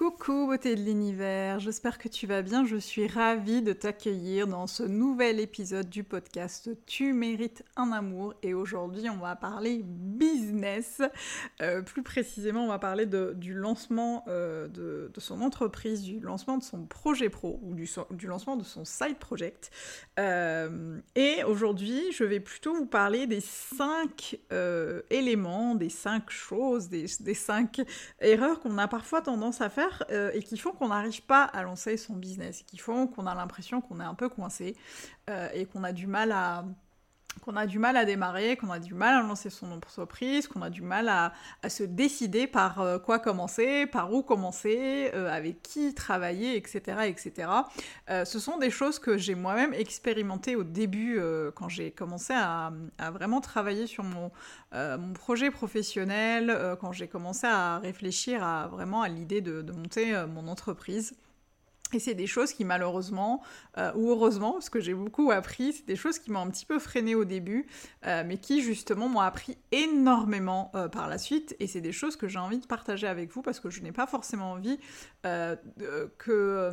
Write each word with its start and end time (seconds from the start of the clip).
Coucou 0.00 0.46
beauté 0.46 0.76
de 0.76 0.80
l'univers, 0.80 1.60
j'espère 1.60 1.98
que 1.98 2.08
tu 2.08 2.26
vas 2.26 2.40
bien, 2.40 2.64
je 2.64 2.76
suis 2.76 3.06
ravie 3.06 3.60
de 3.60 3.74
t'accueillir 3.74 4.46
dans 4.46 4.66
ce 4.66 4.82
nouvel 4.82 5.38
épisode 5.38 5.90
du 5.90 6.04
podcast 6.04 6.70
Tu 6.86 7.12
mérites 7.12 7.62
un 7.76 7.92
amour. 7.92 8.32
Et 8.42 8.54
aujourd'hui 8.54 9.10
on 9.10 9.18
va 9.18 9.36
parler 9.36 9.82
business, 9.84 11.02
euh, 11.60 11.82
plus 11.82 12.02
précisément 12.02 12.64
on 12.64 12.68
va 12.68 12.78
parler 12.78 13.04
du 13.04 13.52
lancement 13.52 14.24
euh, 14.28 14.68
de, 14.68 15.10
son 15.18 15.42
entreprise, 15.42 16.00
du 16.00 16.18
lancement 16.18 16.56
de 16.56 16.62
son 16.62 16.86
projet 16.86 17.28
pro 17.28 17.60
ou 17.62 17.74
du, 17.74 18.26
lancement 18.26 18.56
de 18.56 18.64
son 18.64 18.86
side 18.86 19.18
project. 19.18 19.70
Euh, 20.18 20.98
et 21.14 21.44
aujourd'hui 21.44 22.10
je 22.12 22.24
vais 22.24 22.40
plutôt 22.40 22.74
vous 22.74 22.86
parler 22.86 23.26
des 23.26 23.42
cinq 23.42 24.38
éléments, 25.10 25.74
des 25.74 25.90
cinq 25.90 26.30
choses, 26.30 26.88
des 26.88 27.34
cinq 27.34 27.82
erreurs 28.22 28.60
qu'on 28.60 28.78
a 28.78 28.88
parfois 28.88 29.20
tendance 29.20 29.60
à 29.60 29.68
faire 29.68 29.89
euh, 30.10 30.30
et 30.34 30.42
qui 30.42 30.56
font 30.56 30.72
qu'on 30.72 30.88
n'arrive 30.88 31.22
pas 31.22 31.44
à 31.44 31.62
lancer 31.62 31.96
son 31.96 32.14
business, 32.14 32.62
qui 32.66 32.78
font 32.78 33.06
qu'on 33.06 33.26
a 33.26 33.34
l'impression 33.34 33.80
qu'on 33.80 34.00
est 34.00 34.04
un 34.04 34.14
peu 34.14 34.28
coincé 34.28 34.76
euh, 35.28 35.48
et 35.54 35.66
qu'on 35.66 35.84
a 35.84 35.92
du 35.92 36.06
mal 36.06 36.32
à 36.32 36.64
qu'on 37.40 37.56
a 37.56 37.66
du 37.66 37.78
mal 37.78 37.96
à 37.96 38.04
démarrer, 38.04 38.56
qu'on 38.56 38.70
a 38.70 38.78
du 38.78 38.94
mal 38.94 39.14
à 39.14 39.26
lancer 39.26 39.50
son 39.50 39.70
entreprise, 39.72 40.46
qu'on 40.46 40.62
a 40.62 40.70
du 40.70 40.82
mal 40.82 41.08
à, 41.08 41.32
se 41.68 41.82
décider 41.82 42.46
par 42.46 42.80
euh, 42.80 42.98
quoi 42.98 43.18
commencer, 43.18 43.86
par 43.86 44.12
où 44.12 44.22
commencer, 44.22 45.10
euh, 45.14 45.30
avec 45.30 45.62
qui 45.62 45.94
travailler, 45.94 46.56
etc. 46.56 47.02
etc. 47.06 47.48
Euh, 48.10 48.24
ce 48.24 48.38
sont 48.38 48.58
des 48.58 48.70
choses 48.70 48.98
que 48.98 49.16
j'ai 49.16 49.34
moi-même 49.34 49.72
expérimentées 49.72 50.56
au 50.56 50.64
début, 50.64 51.20
quand 51.54 51.68
j'ai 51.68 51.90
commencé 51.90 52.32
à, 52.34 52.72
vraiment 53.12 53.40
travailler 53.40 53.86
sur 53.86 54.04
mon, 54.04 54.30
mon 54.72 55.12
projet 55.12 55.50
professionnel, 55.50 56.76
quand 56.80 56.92
j'ai 56.92 57.08
commencé 57.08 57.46
à 57.46 57.78
réfléchir 57.78 58.42
à, 58.42 58.68
vraiment 58.68 59.02
à 59.02 59.08
l'idée 59.08 59.40
de 59.40 59.72
monter 59.72 60.24
mon 60.26 60.48
entreprise. 60.48 61.14
Et 61.92 61.98
c'est 61.98 62.14
des 62.14 62.26
choses 62.26 62.52
qui 62.52 62.64
malheureusement, 62.64 63.42
euh, 63.78 63.92
ou 63.94 64.10
heureusement, 64.10 64.52
parce 64.52 64.70
que 64.70 64.80
j'ai 64.80 64.94
beaucoup 64.94 65.30
appris, 65.30 65.72
c'est 65.72 65.86
des 65.86 65.96
choses 65.96 66.18
qui 66.18 66.30
m'ont 66.30 66.40
un 66.40 66.50
petit 66.50 66.66
peu 66.66 66.78
freiné 66.78 67.14
au 67.14 67.24
début, 67.24 67.66
euh, 68.06 68.22
mais 68.26 68.38
qui 68.38 68.62
justement 68.62 69.08
m'ont 69.08 69.20
appris 69.20 69.58
énormément 69.72 70.70
euh, 70.74 70.88
par 70.88 71.08
la 71.08 71.18
suite. 71.18 71.56
Et 71.58 71.66
c'est 71.66 71.80
des 71.80 71.92
choses 71.92 72.16
que 72.16 72.28
j'ai 72.28 72.38
envie 72.38 72.58
de 72.58 72.66
partager 72.66 73.06
avec 73.06 73.32
vous 73.32 73.42
parce 73.42 73.58
que 73.58 73.70
je 73.70 73.82
n'ai 73.82 73.92
pas 73.92 74.06
forcément 74.06 74.52
envie 74.52 74.78
que, 75.22 76.72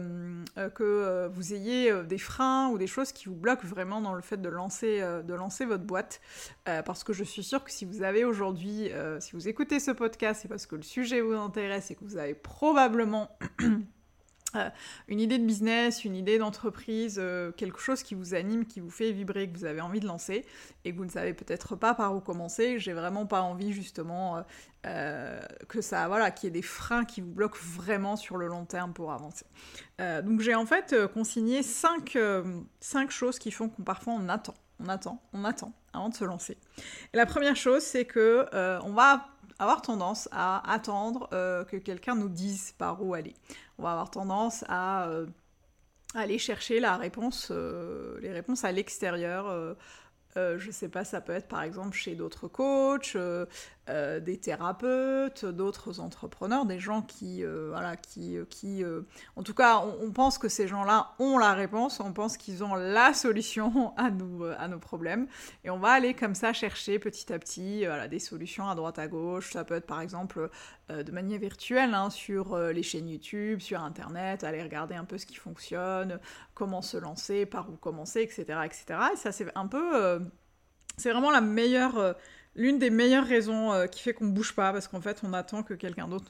que 0.73 1.27
vous 1.27 1.53
ayez 1.53 2.03
des 2.03 2.17
freins 2.17 2.69
ou 2.69 2.77
des 2.77 2.88
choses 2.88 3.11
qui 3.11 3.25
vous 3.27 3.35
bloquent 3.35 3.67
vraiment 3.67 4.01
dans 4.01 4.13
le 4.13 4.21
fait 4.21 4.41
de 4.41 4.49
lancer, 4.49 5.01
de 5.01 5.33
lancer 5.33 5.65
votre 5.65 5.83
boîte. 5.83 6.21
parce 6.66 7.03
que 7.03 7.13
je 7.13 7.23
suis 7.23 7.44
sûre 7.44 7.63
que 7.63 7.72
si 7.72 7.85
vous 7.85 8.03
avez 8.03 8.23
aujourd'hui, 8.23 8.89
si 9.19 9.33
vous 9.33 9.47
écoutez 9.47 9.79
ce 9.79 9.91
podcast, 9.91 10.41
c'est 10.41 10.47
parce 10.47 10.66
que 10.66 10.75
le 10.75 10.81
sujet 10.81 11.22
vous 11.22 11.33
intéresse 11.33 11.91
et 11.91 11.95
que 11.95 12.03
vous 12.03 12.17
avez 12.17 12.35
probablement... 12.35 13.29
Euh, 14.56 14.69
une 15.08 15.19
idée 15.19 15.38
de 15.38 15.46
business, 15.46 16.06
une 16.06 16.16
idée 16.16 16.38
d'entreprise, 16.38 17.18
euh, 17.19 17.52
quelque 17.52 17.80
chose 17.80 18.03
qui 18.03 18.16
vous 18.16 18.34
anime, 18.34 18.66
qui 18.66 18.80
vous 18.80 18.90
fait 18.90 19.12
vibrer, 19.12 19.50
que 19.50 19.58
vous 19.58 19.66
avez 19.66 19.81
envie 19.81 20.00
de 20.00 20.08
lancer 20.08 20.46
et 20.85 20.91
que 20.91 20.97
vous 20.97 21.06
ne 21.06 21.12
savez 21.12 21.34
peut-être 21.34 21.75
pas 21.75 21.94
par 21.94 22.16
où 22.16 22.22
commencer. 22.22 22.80
J'ai 22.80 22.94
vraiment 22.94 23.25
pas 23.25 23.41
envie 23.41 23.74
justement 23.74 24.44
euh, 24.86 25.40
que 25.68 25.81
ça, 25.81 26.07
voilà, 26.07 26.31
qu'il 26.31 26.47
y 26.47 26.50
ait 26.50 26.52
des 26.52 26.62
freins 26.62 27.03
qui 27.03 27.22
vous 27.22 27.31
bloquent 27.31 27.59
vraiment 27.62 28.16
sur 28.16 28.38
le 28.38 28.47
long 28.47 28.66
terme 28.66 28.94
pour 28.94 29.12
avancer. 29.12 29.46
donc 30.00 30.41
j'ai 30.41 30.56
en 30.56 30.66
fait 30.66 30.96
consigné 31.13 31.63
cinq, 31.63 32.18
cinq 32.80 33.12
choses 33.12 33.40
qui 33.40 33.52
font 33.52 33.69
qu'on 33.69 33.84
parfois 33.84 34.13
on 34.13 34.30
attend, 34.30 34.53
on 34.80 34.88
attend, 34.88 35.22
on 35.34 35.44
attend 35.44 35.74
avant 35.94 36.09
de 36.09 36.16
se 36.16 36.24
lancer. 36.24 36.57
Et 37.13 37.18
la 37.18 37.25
première 37.25 37.56
chose, 37.56 37.84
c'est 37.84 38.06
que 38.06 38.47
on 38.84 38.94
va 38.94 39.28
avoir 39.59 39.81
tendance 39.81 40.29
à 40.31 40.72
attendre 40.72 41.29
que 41.29 41.78
quelqu'un 41.78 42.16
nous 42.16 42.29
dise 42.29 42.73
par 42.78 43.03
où 43.03 43.13
aller 43.13 43.34
on 43.78 43.84
va 43.84 43.91
avoir 43.91 44.09
tendance 44.09 44.63
à 44.68 45.07
euh, 45.07 45.25
aller 46.16 46.38
chercher 46.38 46.79
la 46.79 46.97
réponse, 46.97 47.50
euh, 47.51 48.19
les 48.22 48.31
réponses 48.31 48.63
à 48.63 48.72
l'extérieur. 48.72 49.47
Euh, 49.47 49.75
je 50.59 50.69
sais 50.69 50.90
pas, 50.90 51.03
ça 51.03 51.19
peut 51.19 51.34
être 51.34 51.47
par 51.47 51.63
exemple 51.63 51.95
chez 51.95 52.13
d'autres 52.13 52.47
coachs, 52.47 53.18
des 53.88 54.38
thérapeutes, 54.38 55.46
d'autres 55.46 56.00
entrepreneurs, 56.00 56.66
des 56.66 56.80
gens 56.80 57.02
qui, 57.02 57.44
voilà, 57.44 57.96
qui, 57.96 58.38
qui 58.50 58.84
en 59.36 59.44
tout 59.44 59.53
cas, 59.53 59.84
on, 60.02 60.12
pense 60.12 60.38
que 60.38 60.50
ces 60.50 60.68
gens-là 60.68 61.12
ont 61.20 61.38
la 61.38 61.53
réponse, 61.53 62.00
on 62.00 62.12
pense 62.12 62.38
qu'ils 62.38 62.64
ont 62.64 62.75
la 62.75 63.14
solution 63.16 63.94
à, 63.98 64.09
nous, 64.09 64.44
à 64.44 64.68
nos 64.68 64.80
problèmes, 64.80 65.28
et 65.64 65.70
on 65.70 65.80
va 65.80 65.90
aller 65.90 66.14
comme 66.14 66.36
ça 66.36 66.53
chercher 66.53 67.00
petit 67.00 67.31
à 67.31 67.40
petit 67.40 67.86
voilà, 67.86 68.08
des 68.08 68.20
solutions 68.20 68.68
à 68.70 68.75
droite 68.75 69.00
à 69.00 69.08
gauche. 69.08 69.52
Ça 69.53 69.64
peut 69.64 69.75
être 69.75 69.88
par 69.88 70.02
exemple 70.02 70.50
euh, 70.90 71.04
de 71.04 71.12
manière 71.12 71.40
virtuelle 71.40 71.94
hein, 71.94 72.09
sur 72.09 72.54
euh, 72.54 72.72
les 72.72 72.84
chaînes 72.84 73.09
YouTube, 73.09 73.59
sur 73.59 73.81
Internet, 73.81 74.46
aller 74.46 74.64
regarder 74.64 74.96
un 74.96 75.04
peu 75.04 75.18
ce 75.18 75.25
qui 75.25 75.36
fonctionne, 75.36 76.19
comment 76.54 76.81
se 76.81 76.96
lancer, 76.96 77.46
par 77.46 77.69
où 77.69 77.75
commencer, 77.75 78.22
etc. 78.22 78.59
etc. 78.64 78.86
Et 79.14 79.18
ça, 79.18 79.31
c'est 79.31 79.48
un 79.56 79.68
peu... 79.68 79.96
Euh, 79.96 80.19
c'est 80.98 81.12
vraiment 81.12 81.31
la 81.31 81.42
meilleure... 81.42 82.16
L'une 82.57 82.79
des 82.79 82.90
meilleures 82.90 83.25
raisons 83.25 83.88
qui 83.91 84.01
fait 84.01 84.13
qu'on 84.13 84.28
bouge 84.28 84.53
pas, 84.53 84.73
parce 84.73 84.88
qu'en 84.88 85.00
fait, 85.00 85.22
on 85.23 85.31
attend 85.31 85.63
que 85.63 85.73
quelqu'un 85.73 86.07
d'autre 86.07 86.25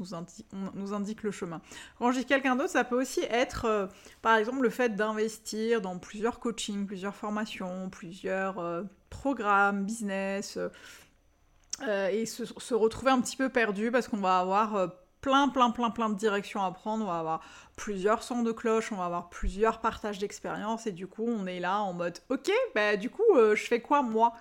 nous, 0.73 0.93
indique 0.93 1.23
le 1.23 1.31
chemin. 1.31 1.61
Quand 1.97 2.11
je 2.11 2.19
dis 2.19 2.25
quelqu'un 2.25 2.55
d'autre, 2.55 2.69
ça 2.69 2.83
peut 2.83 2.99
aussi 2.99 3.21
être, 3.29 3.89
par 4.21 4.35
exemple, 4.35 4.61
le 4.61 4.69
fait 4.69 4.95
d'investir 4.95 5.81
dans 5.81 5.97
plusieurs 5.97 6.39
coachings, 6.39 6.85
plusieurs 6.85 7.15
formations, 7.15 7.89
plusieurs 7.89 8.83
programmes, 9.09 9.85
business, 9.85 10.59
euh, 11.83 12.07
et 12.07 12.25
se, 12.25 12.73
retrouver 12.73 13.11
un 13.11 13.21
petit 13.21 13.37
peu 13.37 13.49
perdu 13.49 13.91
parce 13.91 14.07
qu'on 14.07 14.17
va 14.17 14.39
avoir 14.39 14.75
euh, 14.75 14.87
plein, 15.21 15.49
plein, 15.49 15.71
plein, 15.71 15.89
plein 15.89 16.09
de 16.09 16.15
directions 16.15 16.63
à 16.63 16.71
prendre. 16.71 17.05
On 17.05 17.07
va 17.07 17.19
avoir 17.19 17.41
plusieurs 17.75 18.23
sons 18.23 18.43
de 18.43 18.51
cloche, 18.51 18.91
on 18.91 18.97
va 18.97 19.05
avoir 19.05 19.29
plusieurs 19.29 19.81
partages 19.81 20.19
d'expérience 20.19 20.87
et 20.87 20.91
du 20.91 21.07
coup, 21.07 21.25
on 21.27 21.45
est 21.45 21.59
là 21.59 21.81
en 21.81 21.93
mode 21.93 22.17
OK, 22.29 22.51
bah 22.73 22.97
du 22.97 23.09
coup, 23.09 23.23
euh, 23.35 23.55
je 23.55 23.63
fais 23.63 23.81
quoi 23.81 24.01
moi? 24.01 24.33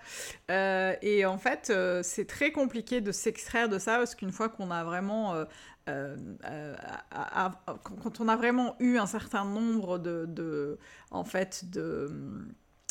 Et 0.49 1.25
en 1.25 1.37
fait, 1.37 1.71
c'est 2.03 2.27
très 2.27 2.51
compliqué 2.51 3.01
de 3.01 3.11
s'extraire 3.11 3.69
de 3.69 3.79
ça 3.79 3.97
parce 3.97 4.15
qu'une 4.15 4.31
fois 4.31 4.49
qu'on 4.49 4.71
a 4.71 4.83
vraiment. 4.83 5.35
quand 5.85 8.19
on 8.19 8.27
a 8.27 8.35
vraiment 8.35 8.75
eu 8.79 8.97
un 8.97 9.07
certain 9.07 9.45
nombre 9.45 9.99
de 9.99 10.77
en 11.11 11.23
fait, 11.23 11.69
de 11.69 12.09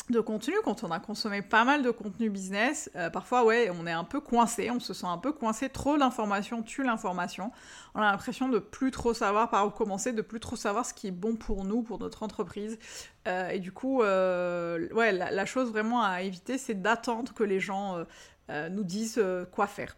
de 0.09 0.19
contenu, 0.21 0.53
quand 0.63 0.83
on 0.83 0.91
a 0.91 0.99
consommé 0.99 1.41
pas 1.41 1.65
mal 1.65 1.83
de 1.83 1.91
contenu 1.91 2.29
business, 2.29 2.89
euh, 2.95 3.09
parfois 3.09 3.43
on 3.43 3.87
est 3.87 3.91
un 3.91 4.03
peu 4.05 4.21
coincé, 4.21 4.71
on 4.71 4.79
se 4.79 4.93
sent 4.93 5.05
un 5.05 5.17
peu 5.17 5.33
coincé, 5.33 5.69
trop 5.69 5.97
d'informations 5.97 6.63
tue 6.63 6.83
l'information. 6.83 7.51
On 7.93 7.99
a 8.01 8.11
l'impression 8.11 8.47
de 8.47 8.59
plus 8.59 8.91
trop 8.91 9.13
savoir 9.13 9.49
par 9.49 9.67
où 9.67 9.69
commencer, 9.69 10.13
de 10.13 10.21
plus 10.21 10.39
trop 10.39 10.55
savoir 10.55 10.85
ce 10.85 10.93
qui 10.93 11.07
est 11.07 11.11
bon 11.11 11.35
pour 11.35 11.65
nous, 11.65 11.81
pour 11.81 11.99
notre 11.99 12.23
entreprise. 12.23 12.79
Euh, 13.27 13.49
et 13.49 13.59
du 13.59 13.71
coup, 13.73 14.01
euh, 14.01 14.87
ouais, 14.93 15.11
la, 15.11 15.45
chose 15.45 15.71
vraiment 15.71 16.01
à 16.01 16.21
éviter, 16.21 16.57
c'est 16.57 16.81
d'attendre 16.81 17.33
que 17.33 17.43
les 17.43 17.59
gens 17.59 18.05
nous 18.49 18.83
disent 18.83 19.21
quoi 19.51 19.67
faire. 19.67 19.97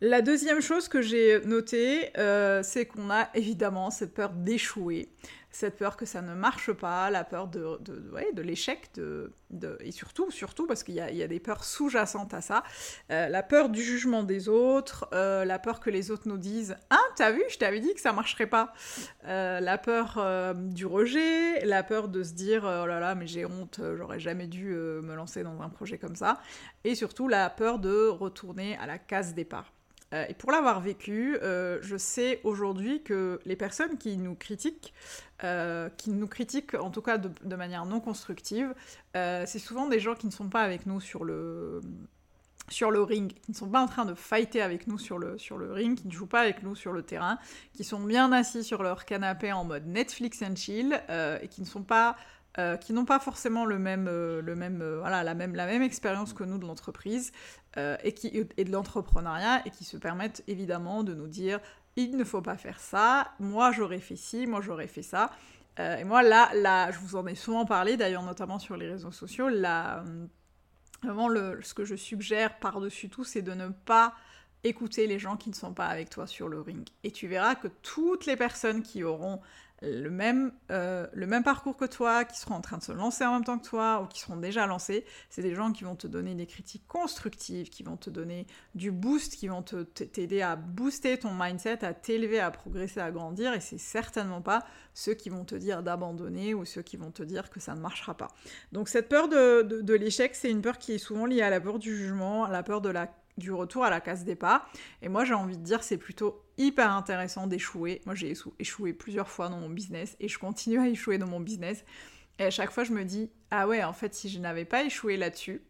La 0.00 0.20
deuxième 0.20 0.60
chose 0.60 0.88
que 0.88 1.00
j'ai 1.00 1.40
notée, 1.44 2.12
c'est 2.62 2.86
qu'on 2.86 3.10
a 3.10 3.28
évidemment 3.34 3.90
cette 3.90 4.14
peur 4.14 4.30
d'échouer 4.30 5.08
cette 5.56 5.76
peur 5.76 5.96
que 5.96 6.04
ça 6.04 6.20
ne 6.20 6.34
marche 6.34 6.70
pas, 6.72 7.08
la 7.08 7.24
peur 7.24 7.48
de, 7.48 7.78
de, 7.80 8.42
l'échec, 8.42 8.90
de, 8.94 9.32
et 9.80 9.90
surtout, 9.90 10.30
surtout 10.30 10.66
parce 10.66 10.82
qu'il 10.82 10.94
y, 10.94 10.98
y 10.98 11.22
a, 11.22 11.28
des 11.28 11.40
peurs 11.40 11.64
sous-jacentes 11.64 12.34
à 12.34 12.42
ça, 12.42 12.62
euh, 13.10 13.28
la 13.28 13.42
peur 13.42 13.70
du 13.70 13.82
jugement 13.82 14.22
des 14.22 14.50
autres, 14.50 15.08
euh, 15.14 15.46
la 15.46 15.58
peur 15.58 15.80
que 15.80 15.88
les 15.88 16.10
autres 16.10 16.28
nous 16.28 16.36
disent 16.36 16.76
«Ah, 16.90 17.00
t'as 17.16 17.30
vu, 17.30 17.42
je 17.48 17.56
t'avais 17.56 17.80
dit 17.80 17.94
que 17.94 18.00
ça 18.00 18.12
marcherait 18.12 18.46
pas. 18.46 18.74
Euh, 19.24 19.60
La 19.60 19.78
peur 19.78 20.54
du 20.54 20.84
rejet, 20.84 21.64
la 21.64 21.82
peur 21.82 22.08
de 22.08 22.22
se 22.22 22.34
dire 22.34 22.62
«Oh 22.64 22.86
là 22.86 23.00
là, 23.00 23.14
mais 23.14 23.26
j'ai 23.26 23.46
honte, 23.46 23.80
j'aurais 23.96 24.20
jamais 24.20 24.48
dû 24.48 24.74
me 24.74 25.14
lancer 25.14 25.42
dans 25.42 25.62
un 25.62 25.70
projet 25.70 25.96
comme 25.96 26.16
ça», 26.16 26.38
et 26.84 26.94
surtout 26.94 27.28
la 27.28 27.48
peur 27.48 27.78
de 27.78 28.08
retourner 28.08 28.76
à 28.76 28.86
la 28.86 28.98
case 28.98 29.32
départ. 29.32 29.72
Et 30.28 30.34
pour 30.34 30.52
l'avoir 30.52 30.80
vécu, 30.80 31.36
je 31.42 31.96
sais 31.96 32.40
aujourd'hui 32.44 33.02
que 33.02 33.40
les 33.44 33.56
personnes 33.56 33.98
qui 33.98 34.16
nous 34.16 34.34
critiquent, 34.34 34.94
qui 35.40 36.10
nous 36.10 36.26
critiquent 36.26 36.74
en 36.74 36.90
tout 36.90 37.02
cas 37.02 37.18
de 37.18 37.56
manière 37.56 37.86
non 37.86 38.00
constructive, 38.00 38.74
c'est 39.14 39.58
souvent 39.58 39.86
des 39.86 40.00
gens 40.00 40.14
qui 40.14 40.26
ne 40.26 40.32
sont 40.32 40.48
pas 40.48 40.62
avec 40.62 40.86
nous 40.86 41.00
sur 41.00 41.24
le 41.24 41.80
sur 42.68 42.90
le 42.90 43.02
ring, 43.02 43.32
qui 43.42 43.52
ne 43.52 43.56
sont 43.56 43.68
pas 43.68 43.80
en 43.80 43.86
train 43.86 44.04
de 44.04 44.14
fighter 44.14 44.60
avec 44.60 44.86
nous 44.86 44.98
sur 44.98 45.18
le, 45.18 45.38
sur 45.38 45.58
le 45.58 45.72
ring, 45.72 45.98
qui 45.98 46.08
ne 46.08 46.12
jouent 46.12 46.26
pas 46.26 46.40
avec 46.40 46.62
nous 46.62 46.74
sur 46.74 46.92
le 46.92 47.02
terrain, 47.02 47.38
qui 47.72 47.84
sont 47.84 48.00
bien 48.00 48.32
assis 48.32 48.64
sur 48.64 48.82
leur 48.82 49.04
canapé 49.04 49.52
en 49.52 49.64
mode 49.64 49.86
Netflix 49.86 50.42
and 50.42 50.56
chill, 50.56 51.00
euh, 51.10 51.38
et 51.42 51.48
qui 51.48 51.60
ne 51.60 51.66
sont 51.66 51.82
pas 51.82 52.16
euh, 52.58 52.76
qui 52.76 52.92
n'ont 52.92 53.04
pas 53.04 53.18
forcément 53.18 53.64
le 53.64 53.78
même, 53.78 54.06
euh, 54.08 54.40
le 54.42 54.54
même, 54.54 54.82
voilà, 54.98 55.22
la 55.24 55.34
même, 55.34 55.54
la 55.54 55.66
même 55.66 55.82
expérience 55.82 56.32
que 56.32 56.44
nous 56.44 56.58
de 56.58 56.66
l'entreprise 56.66 57.32
et, 58.02 58.12
qui, 58.12 58.28
et 58.56 58.64
de 58.64 58.72
l'entrepreneuriat 58.72 59.60
et 59.66 59.70
qui 59.70 59.84
se 59.84 59.98
permettent 59.98 60.42
évidemment 60.46 61.02
de 61.02 61.12
nous 61.12 61.28
dire 61.28 61.60
il 61.96 62.16
ne 62.16 62.24
faut 62.24 62.40
pas 62.40 62.56
faire 62.56 62.80
ça, 62.80 63.32
moi 63.38 63.70
j'aurais 63.70 64.00
fait 64.00 64.16
ci, 64.16 64.46
moi 64.46 64.62
j'aurais 64.62 64.86
fait 64.86 65.02
ça. 65.02 65.30
et 65.78 66.04
moi 66.04 66.22
là, 66.22 66.50
là, 66.54 66.90
je 66.90 66.98
vous 67.00 67.16
en 67.16 67.26
ai 67.26 67.34
souvent 67.34 67.66
parlé 67.66 67.98
d'ailleurs 67.98 68.22
notamment 68.22 68.58
sur 68.58 68.78
les 68.78 68.88
réseaux 68.88 69.10
sociaux, 69.10 69.50
la 69.50 70.02
Vraiment, 71.02 71.28
ce 71.62 71.74
que 71.74 71.84
je 71.84 71.94
suggère 71.94 72.58
par-dessus 72.58 73.08
tout, 73.08 73.24
c'est 73.24 73.42
de 73.42 73.52
ne 73.52 73.68
pas 73.68 74.14
écouter 74.64 75.06
les 75.06 75.18
gens 75.18 75.36
qui 75.36 75.50
ne 75.50 75.54
sont 75.54 75.72
pas 75.72 75.86
avec 75.86 76.10
toi 76.10 76.26
sur 76.26 76.48
le 76.48 76.60
ring. 76.60 76.88
Et 77.04 77.10
tu 77.10 77.28
verras 77.28 77.54
que 77.54 77.68
toutes 77.82 78.26
les 78.26 78.36
personnes 78.36 78.82
qui 78.82 79.04
auront 79.04 79.40
le 79.82 80.08
même, 80.08 80.52
euh, 80.70 81.06
le 81.12 81.26
même 81.26 81.42
parcours 81.42 81.76
que 81.76 81.84
toi, 81.84 82.24
qui 82.24 82.38
seront 82.38 82.54
en 82.54 82.60
train 82.60 82.78
de 82.78 82.82
se 82.82 82.92
lancer 82.92 83.24
en 83.24 83.34
même 83.34 83.44
temps 83.44 83.58
que 83.58 83.66
toi 83.66 84.00
ou 84.02 84.06
qui 84.06 84.20
seront 84.20 84.36
déjà 84.36 84.66
lancés, 84.66 85.04
c'est 85.28 85.42
des 85.42 85.54
gens 85.54 85.72
qui 85.72 85.84
vont 85.84 85.96
te 85.96 86.06
donner 86.06 86.34
des 86.34 86.46
critiques 86.46 86.86
constructives, 86.88 87.68
qui 87.68 87.82
vont 87.82 87.96
te 87.96 88.08
donner 88.08 88.46
du 88.74 88.90
boost, 88.90 89.34
qui 89.34 89.48
vont 89.48 89.62
t'aider 89.62 90.40
à 90.40 90.56
booster 90.56 91.18
ton 91.18 91.32
mindset, 91.34 91.84
à 91.84 91.92
t'élever, 91.92 92.40
à 92.40 92.50
progresser, 92.50 93.00
à 93.00 93.10
grandir. 93.10 93.52
Et 93.52 93.60
c'est 93.60 93.78
certainement 93.78 94.40
pas 94.40 94.64
ceux 94.94 95.14
qui 95.14 95.28
vont 95.28 95.44
te 95.44 95.54
dire 95.54 95.82
d'abandonner 95.82 96.54
ou 96.54 96.64
ceux 96.64 96.82
qui 96.82 96.96
vont 96.96 97.10
te 97.10 97.22
dire 97.22 97.50
que 97.50 97.60
ça 97.60 97.74
ne 97.74 97.80
marchera 97.80 98.16
pas. 98.16 98.28
Donc 98.72 98.88
cette 98.88 99.08
peur 99.08 99.28
de, 99.28 99.62
de 99.62 99.94
l'échec, 99.94 100.34
c'est 100.34 100.50
une 100.50 100.62
peur 100.62 100.78
qui 100.78 100.92
est 100.92 100.98
souvent 100.98 101.26
liée 101.26 101.42
à 101.42 101.50
la 101.50 101.60
peur 101.60 101.78
du 101.78 101.94
jugement, 101.94 102.44
à 102.44 102.50
la 102.50 102.62
peur 102.62 102.80
de 102.80 102.88
la 102.88 103.10
du 103.38 103.52
retour 103.52 103.84
à 103.84 103.90
la 103.90 104.00
case 104.00 104.24
départ. 104.24 104.68
Et 105.02 105.08
moi, 105.08 105.24
j'ai 105.24 105.34
envie 105.34 105.56
de 105.56 105.62
dire, 105.62 105.82
c'est 105.82 105.98
plutôt 105.98 106.42
hyper 106.58 106.90
intéressant 106.90 107.46
d'échouer. 107.46 108.02
Moi, 108.06 108.14
j'ai 108.14 108.34
échoué 108.58 108.92
plusieurs 108.92 109.28
fois 109.28 109.48
dans 109.48 109.58
mon 109.58 109.68
business 109.68 110.16
et 110.20 110.28
je 110.28 110.38
continue 110.38 110.78
à 110.78 110.88
échouer 110.88 111.18
dans 111.18 111.28
mon 111.28 111.40
business. 111.40 111.84
Et 112.38 112.44
à 112.44 112.50
chaque 112.50 112.70
fois, 112.70 112.84
je 112.84 112.92
me 112.92 113.04
dis, 113.04 113.30
ah 113.50 113.66
ouais, 113.66 113.82
en 113.82 113.92
fait, 113.92 114.14
si 114.14 114.28
je 114.28 114.38
n'avais 114.38 114.64
pas 114.64 114.84
échoué 114.84 115.16
là-dessus, 115.16 115.62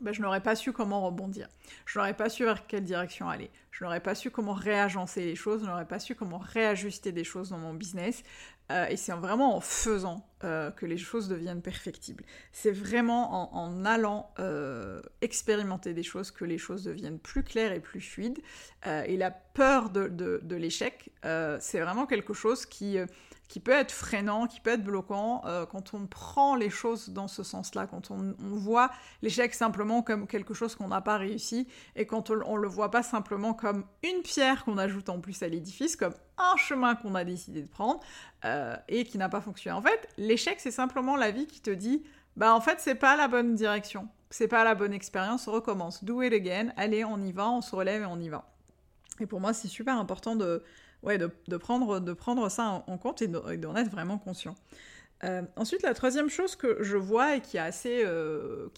ben, 0.00 0.12
je 0.12 0.22
n'aurais 0.22 0.42
pas 0.42 0.56
su 0.56 0.72
comment 0.72 1.04
rebondir. 1.04 1.48
Je 1.86 1.98
n'aurais 1.98 2.14
pas 2.14 2.28
su 2.28 2.44
vers 2.44 2.66
quelle 2.66 2.84
direction 2.84 3.28
aller. 3.28 3.50
Je 3.70 3.84
n'aurais 3.84 4.00
pas 4.00 4.14
su 4.14 4.30
comment 4.30 4.52
réagencer 4.52 5.24
les 5.24 5.36
choses. 5.36 5.62
Je 5.62 5.66
n'aurais 5.66 5.86
pas 5.86 5.98
su 5.98 6.14
comment 6.14 6.38
réajuster 6.38 7.12
des 7.12 7.24
choses 7.24 7.50
dans 7.50 7.58
mon 7.58 7.74
business. 7.74 8.22
Euh, 8.70 8.86
et 8.86 8.96
c'est 8.96 9.12
vraiment 9.12 9.56
en 9.56 9.60
faisant 9.60 10.24
euh, 10.44 10.70
que 10.70 10.86
les 10.86 10.96
choses 10.96 11.28
deviennent 11.28 11.62
perfectibles. 11.62 12.24
C'est 12.52 12.70
vraiment 12.70 13.54
en, 13.54 13.84
allant 13.84 14.32
euh, 14.38 15.02
expérimenter 15.20 15.92
des 15.92 16.02
choses 16.02 16.30
que 16.30 16.44
les 16.44 16.58
choses 16.58 16.84
deviennent 16.84 17.18
plus 17.18 17.42
claires 17.42 17.72
et 17.72 17.80
plus 17.80 18.00
fluides. 18.00 18.38
et 18.86 19.16
la 19.16 19.30
peur 19.30 19.90
de, 19.90 20.08
de 20.08 20.56
l'échec, 20.56 21.10
c'est 21.22 21.80
vraiment 21.80 22.06
quelque 22.06 22.32
chose 22.32 22.64
qui 22.64 22.98
qui 23.50 23.58
peut 23.58 23.72
être 23.72 23.90
freinant, 23.90 24.46
qui 24.46 24.60
peut 24.60 24.70
être 24.70 24.84
bloquant 24.84 25.42
euh, 25.44 25.66
quand 25.66 25.92
on 25.92 26.06
prend 26.06 26.54
les 26.54 26.70
choses 26.70 27.08
dans 27.08 27.26
ce 27.26 27.42
sens-là, 27.42 27.88
quand 27.88 28.12
on, 28.12 28.36
voit 28.38 28.92
l'échec 29.22 29.54
simplement 29.54 30.02
comme 30.02 30.28
quelque 30.28 30.54
chose 30.54 30.76
qu'on 30.76 30.86
n'a 30.86 31.00
pas 31.00 31.16
réussi 31.16 31.66
et 31.96 32.06
quand 32.06 32.30
on, 32.30 32.36
ne 32.36 32.62
le 32.62 32.68
voit 32.68 32.92
pas 32.92 33.02
simplement 33.02 33.52
comme 33.52 33.84
une 34.04 34.22
pierre 34.22 34.64
qu'on 34.64 34.78
ajoute 34.78 35.08
en 35.08 35.18
plus 35.18 35.42
à 35.42 35.48
l'édifice, 35.48 35.96
comme 35.96 36.14
un 36.38 36.56
chemin 36.58 36.94
qu'on 36.94 37.16
a 37.16 37.24
décidé 37.24 37.62
de 37.62 37.66
prendre 37.66 37.98
euh, 38.44 38.76
et 38.86 39.04
qui 39.04 39.18
n'a 39.18 39.28
pas 39.28 39.40
fonctionné. 39.40 39.76
En 39.76 39.82
fait, 39.82 40.08
l'échec 40.16 40.60
c'est 40.60 40.70
simplement 40.70 41.16
la 41.16 41.32
vie 41.32 41.48
qui 41.48 41.60
te 41.60 41.70
dit 41.70 42.04
bah 42.36 42.54
en 42.54 42.60
fait 42.60 42.78
c'est 42.78 42.94
pas 42.94 43.16
la 43.16 43.26
bonne 43.26 43.56
direction, 43.56 44.08
c'est 44.30 44.46
pas 44.46 44.62
la 44.62 44.76
bonne 44.76 44.92
expérience, 44.92 45.48
on 45.48 45.52
recommence, 45.52 46.04
do 46.04 46.22
it 46.22 46.32
again, 46.32 46.68
allez 46.76 47.04
on 47.04 47.20
y 47.20 47.32
va, 47.32 47.50
on 47.50 47.62
se 47.62 47.74
relève 47.74 48.02
et 48.02 48.06
on 48.06 48.20
y 48.20 48.28
va. 48.28 48.48
Et 49.18 49.26
pour 49.26 49.40
moi 49.40 49.52
c'est 49.52 49.66
super 49.66 49.98
important 49.98 50.36
de 50.36 50.62
ouais, 51.02 51.18
de, 51.18 51.56
prendre, 51.56 52.00
de 52.00 52.12
prendre 52.12 52.48
ça 52.48 52.84
en, 52.86 52.98
compte 52.98 53.22
et 53.22 53.28
d'en 53.28 53.76
être 53.76 53.90
vraiment 53.90 54.18
conscient. 54.18 54.54
Euh, 55.22 55.42
ensuite, 55.56 55.82
la 55.82 55.92
troisième 55.92 56.30
chose 56.30 56.56
que 56.56 56.82
je 56.82 56.96
vois 56.96 57.36
et 57.36 57.40
qui 57.40 57.58
est 57.58 57.60
assez, 57.60 58.02
euh, 58.04 58.68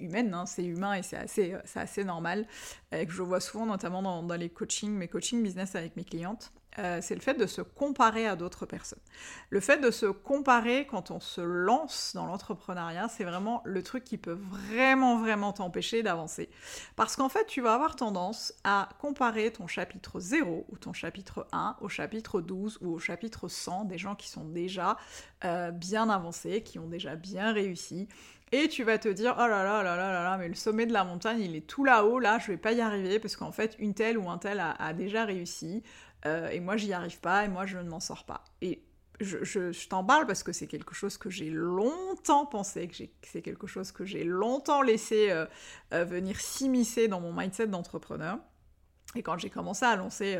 humaine, 0.00 0.34
hein, 0.34 0.44
c'est 0.44 0.64
humain 0.64 0.94
et 0.94 1.02
c'est 1.02 1.16
assez, 1.16 1.54
assez 1.76 2.04
normal, 2.04 2.46
et 2.90 3.06
que 3.06 3.12
je 3.12 3.22
vois 3.22 3.40
souvent 3.40 3.66
notamment 3.66 4.02
dans, 4.02 4.22
dans 4.22 4.34
les 4.34 4.48
coachings, 4.48 4.92
mes 4.92 5.06
coachings 5.06 5.42
business 5.42 5.76
avec 5.76 5.94
mes 5.96 6.04
clientes, 6.04 6.52
euh, 6.78 6.98
c'est 7.00 7.14
le 7.14 7.20
fait 7.20 7.34
de 7.34 7.46
se 7.46 7.62
comparer 7.62 8.26
à 8.26 8.36
d'autres 8.36 8.66
personnes. 8.66 8.98
Le 9.50 9.60
fait 9.60 9.78
de 9.78 9.90
se 9.90 10.06
comparer 10.06 10.86
quand 10.86 11.10
on 11.10 11.20
se 11.20 11.40
lance 11.40 12.12
dans 12.14 12.26
l'entrepreneuriat, 12.26 13.08
c'est 13.08 13.24
vraiment 13.24 13.62
le 13.64 13.82
truc 13.82 14.04
qui 14.04 14.18
peut 14.18 14.38
vraiment, 14.50 15.18
vraiment 15.18 15.52
t'empêcher 15.52 16.02
d'avancer. 16.02 16.50
Parce 16.96 17.16
qu'en 17.16 17.28
fait, 17.28 17.46
tu 17.46 17.60
vas 17.60 17.74
avoir 17.74 17.96
tendance 17.96 18.54
à 18.64 18.88
comparer 18.98 19.52
ton 19.52 19.66
chapitre 19.66 20.18
0 20.18 20.66
ou 20.68 20.78
ton 20.78 20.92
chapitre 20.92 21.46
1 21.52 21.76
au 21.80 21.88
chapitre 21.88 22.40
12 22.40 22.78
ou 22.80 22.94
au 22.94 22.98
chapitre 22.98 23.48
100 23.48 23.84
des 23.84 23.98
gens 23.98 24.14
qui 24.14 24.28
sont 24.28 24.44
déjà 24.44 24.96
euh, 25.44 25.70
bien 25.70 26.08
avancés, 26.08 26.62
qui 26.62 26.78
ont 26.78 26.88
déjà 26.88 27.14
bien 27.14 27.52
réussi. 27.52 28.08
Et 28.52 28.68
tu 28.68 28.84
vas 28.84 28.98
te 28.98 29.08
dire, 29.08 29.34
oh 29.36 29.46
là 29.46 29.64
là 29.64 29.82
là 29.82 29.96
là 29.96 30.12
là 30.12 30.22
là, 30.22 30.36
mais 30.38 30.48
le 30.48 30.54
sommet 30.54 30.86
de 30.86 30.92
la 30.92 31.02
montagne, 31.02 31.40
il 31.40 31.56
est 31.56 31.66
tout 31.66 31.84
là-haut, 31.84 32.20
là, 32.20 32.38
je 32.38 32.48
vais 32.48 32.56
pas 32.56 32.72
y 32.72 32.80
arriver, 32.80 33.18
parce 33.18 33.34
qu'en 33.36 33.50
fait, 33.50 33.74
une 33.80 33.94
telle 33.94 34.16
ou 34.16 34.30
un 34.30 34.38
tel 34.38 34.60
a 34.60 34.92
déjà 34.92 35.24
réussi. 35.24 35.82
Euh, 36.26 36.48
et 36.48 36.60
moi 36.60 36.76
j'y 36.76 36.92
arrive 36.92 37.20
pas, 37.20 37.44
et 37.44 37.48
moi 37.48 37.66
je 37.66 37.78
ne 37.78 37.88
m'en 37.88 38.00
sors 38.00 38.24
pas. 38.24 38.44
Et 38.60 38.82
je, 39.20 39.88
t'en 39.88 40.04
parle 40.04 40.26
parce 40.26 40.42
que 40.42 40.52
c'est 40.52 40.66
quelque 40.66 40.94
chose 40.94 41.16
que 41.18 41.30
j'ai 41.30 41.50
longtemps 41.50 42.46
pensé, 42.46 42.88
que 42.88 42.96
c'est 43.22 43.42
quelque 43.42 43.66
chose 43.66 43.92
que 43.92 44.04
j'ai 44.04 44.24
longtemps 44.24 44.82
laissé 44.82 45.30
euh, 45.30 45.46
euh, 45.92 46.04
venir 46.04 46.40
s'immiscer 46.40 47.08
dans 47.08 47.20
mon 47.20 47.32
mindset 47.32 47.68
d'entrepreneur. 47.68 48.38
Et 49.14 49.22
quand 49.22 49.38
j'ai 49.38 49.50
commencé 49.50 49.84
à 49.84 49.94
lancer 49.94 50.36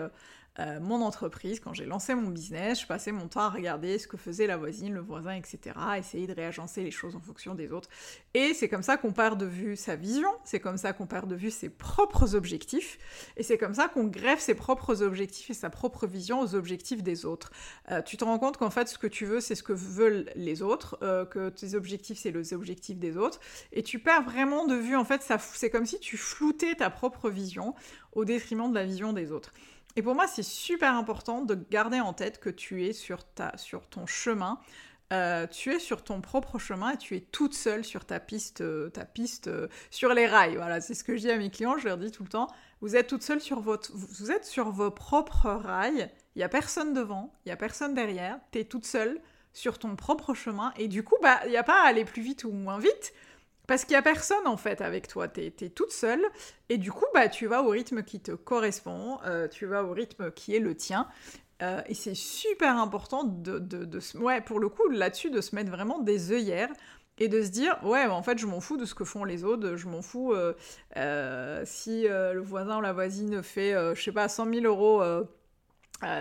euh, 0.61 0.79
mon 0.81 1.03
entreprise, 1.03 1.59
quand 1.59 1.75
j'ai 1.75 1.85
lancé 1.85 2.15
mon 2.15 2.31
business, 2.31 2.81
je 2.81 2.87
passais 2.87 3.11
mon 3.11 3.27
temps 3.27 3.41
à 3.41 3.51
regarder 3.51 3.99
ce 3.99 4.07
que 4.07 4.17
faisait 4.17 4.47
la 4.47 4.57
voisine, 4.57 4.95
le 4.95 5.01
voisin, 5.01 5.35
etc., 5.35 5.59
essayer 5.99 6.27
de 6.27 6.33
réagencer 6.33 6.85
les 6.85 6.93
choses 6.93 7.17
en 7.17 7.21
fonction 7.21 7.55
des 7.55 7.73
autres. 7.73 7.89
Et 8.35 8.55
c'est 8.55 8.69
comme 8.69 8.83
ça 8.83 8.97
qu'on 8.97 9.13
perd 9.13 9.39
de 9.39 9.47
vue 9.47 9.77
sa 9.77 9.97
vision, 9.97 10.29
c'est 10.45 10.61
comme 10.61 10.77
ça 10.77 10.93
qu'on 10.93 11.07
perd 11.07 11.29
de 11.29 11.35
vue 11.35 11.51
ses 11.51 11.69
propres 11.69 12.37
objectifs, 12.37 12.99
et 13.37 13.43
c'est 13.43 13.59
comme 13.59 13.75
ça 13.75 13.89
qu'on 13.89 14.05
greffe 14.05 14.41
ses 14.41 14.55
propres 14.55 15.03
objectifs 15.03 15.51
et 15.51 15.55
sa 15.55 15.71
propre 15.71 16.07
vision 16.07 16.41
aux 16.41 16.55
objectifs 16.55 17.03
des 17.03 17.25
autres. 17.25 17.51
Euh, 17.91 18.03
tu 18.03 18.17
te 18.17 18.25
rends 18.25 18.39
compte 18.39 18.57
qu'en 18.57 18.71
fait, 18.71 18.89
ce 18.89 18.99
que 18.99 19.09
tu 19.09 19.27
veux, 19.27 19.41
c'est 19.41 19.57
ce 19.57 19.65
que 19.65 19.73
veulent 19.73 20.31
les 20.37 20.63
autres, 20.63 20.99
euh, 21.03 21.25
que 21.25 21.49
tes 21.49 21.75
objectifs, 21.75 22.19
c'est 22.19 22.31
les 22.31 22.55
objectifs 22.55 22.99
des 22.99 23.17
autres, 23.17 23.41
et 23.73 23.83
tu 23.83 23.99
perds 23.99 24.23
vraiment 24.23 24.67
de 24.67 24.77
vue, 24.77 24.97
en 24.97 25.05
fait, 25.05 25.29
c'est 25.55 25.71
comme 25.71 25.87
si 25.87 25.99
tu 25.99 26.17
floutais 26.17 26.77
ta 26.77 26.91
propre 26.91 27.29
vision 27.29 27.75
au 28.13 28.25
détriment 28.25 28.71
de 28.71 28.75
la 28.75 28.85
vision 28.85 29.13
des 29.13 29.33
autres. 29.33 29.53
Et 29.97 30.03
pour 30.03 30.15
moi, 30.15 30.27
c'est 30.27 30.43
super 30.43 30.95
important 30.95 31.43
de 31.43 31.55
garder 31.71 32.01
en 32.01 32.13
tête 32.13 32.41
que 32.41 32.51
tu 32.51 32.85
es 32.85 32.93
sur, 32.93 33.25
ta, 33.25 33.57
sur 33.57 33.87
ton 33.89 34.07
chemin. 34.07 34.59
Euh, 35.13 35.47
tu 35.47 35.71
es 35.71 35.79
sur 35.79 36.03
ton 36.03 36.21
propre 36.21 36.59
chemin 36.59 36.93
et 36.93 36.97
tu 36.97 37.15
es 37.15 37.21
toute 37.21 37.55
seule 37.55 37.85
sur 37.85 38.05
ta 38.05 38.19
piste, 38.19 38.63
euh, 38.63 38.89
ta 38.89 39.05
piste 39.05 39.49
euh, 39.49 39.69
sur 39.91 40.15
les 40.15 40.27
rails. 40.27 40.57
Voilà, 40.57 40.81
c'est 40.81 40.95
ce 40.95 41.05
que 41.05 41.15
je 41.15 41.21
dis 41.21 41.31
à 41.31 41.37
mes 41.37 41.51
clients, 41.51 41.77
je 41.79 41.87
leur 41.87 41.99
dis 41.99 42.11
tout 42.11 42.25
le 42.25 42.29
temps. 42.29 42.49
Vous 42.81 42.97
êtes 42.97 43.07
toute 43.07 43.23
seule 43.23 43.41
sur 43.41 43.61
votre, 43.61 43.93
vous 43.95 44.33
êtes 44.33 44.45
sur 44.45 44.71
vos 44.71 44.91
propres 44.91 45.51
rails. 45.51 46.11
Il 46.35 46.41
y 46.41 46.43
a 46.43 46.49
personne 46.49 46.93
devant, 46.95 47.33
il 47.45 47.51
y 47.51 47.53
a 47.53 47.57
personne 47.57 47.95
derrière. 47.95 48.41
Tu 48.51 48.61
es 48.61 48.65
toute 48.65 48.87
seule 48.87 49.21
sur 49.53 49.79
ton 49.79 49.95
propre 49.95 50.35
chemin 50.35 50.73
et 50.77 50.89
du 50.89 51.05
coup, 51.05 51.17
bah, 51.23 51.41
il 51.45 51.51
n'y 51.51 51.57
a 51.57 51.63
pas 51.63 51.85
à 51.85 51.87
aller 51.87 52.05
plus 52.05 52.23
vite 52.23 52.45
ou 52.45 52.51
moins 52.51 52.79
vite. 52.79 53.13
Parce 53.67 53.85
qu'il 53.85 53.95
n'y 53.95 53.99
a 53.99 54.03
personne 54.03 54.47
en 54.47 54.57
fait 54.57 54.81
avec 54.81 55.09
toi, 55.09 55.29
tu 55.29 55.41
es, 55.41 55.51
toute 55.51 55.93
seule, 55.93 56.25
et 56.69 56.79
du 56.79 56.93
coup, 56.93 57.07
bah, 57.15 57.29
tu 57.29 57.47
vas 57.47 57.63
au 57.63 57.69
rythme 57.69 58.03
qui 58.03 58.21
te 58.21 58.33
correspond, 58.33 59.19
euh, 59.25 59.49
tu 59.49 59.67
vas 59.67 59.85
au 59.85 59.93
rythme 59.93 60.31
qui 60.31 60.55
est 60.55 60.61
le 60.61 60.75
tien, 60.75 61.09
euh, 61.63 61.81
et 61.87 61.95
c'est 61.95 62.15
super 62.15 62.79
important 62.79 63.25
de, 63.25 63.59
de, 63.59 64.19
ouais, 64.19 64.41
pour 64.41 64.61
le 64.61 64.69
coup, 64.69 64.89
là-dessus, 64.89 65.31
de 65.31 65.41
se 65.41 65.55
mettre 65.55 65.71
vraiment 65.71 65.99
des 65.99 66.33
œillères, 66.33 66.73
et 67.19 67.29
de 67.29 67.43
se 67.43 67.49
dire, 67.49 67.79
ouais, 67.85 68.07
en 68.07 68.25
fait, 68.25 68.39
je 68.39 68.47
m'en 68.47 68.61
fous 68.61 68.77
de 68.77 68.85
ce 68.85 68.95
que 68.95 69.05
font 69.05 69.25
les 69.25 69.45
autres, 69.45 69.77
je 69.77 69.87
m'en 69.87 70.03
fous 70.03 70.35
euh, 70.35 71.63
si 71.65 72.03
le 72.09 72.41
voisin 72.41 72.79
ou 72.79 72.81
la 72.81 72.93
voisine 72.93 73.41
fait, 73.43 73.73
je 73.95 74.03
sais 74.03 74.11
pas, 74.11 74.29
100 74.29 74.53
000 74.53 74.67
euros 74.67 75.01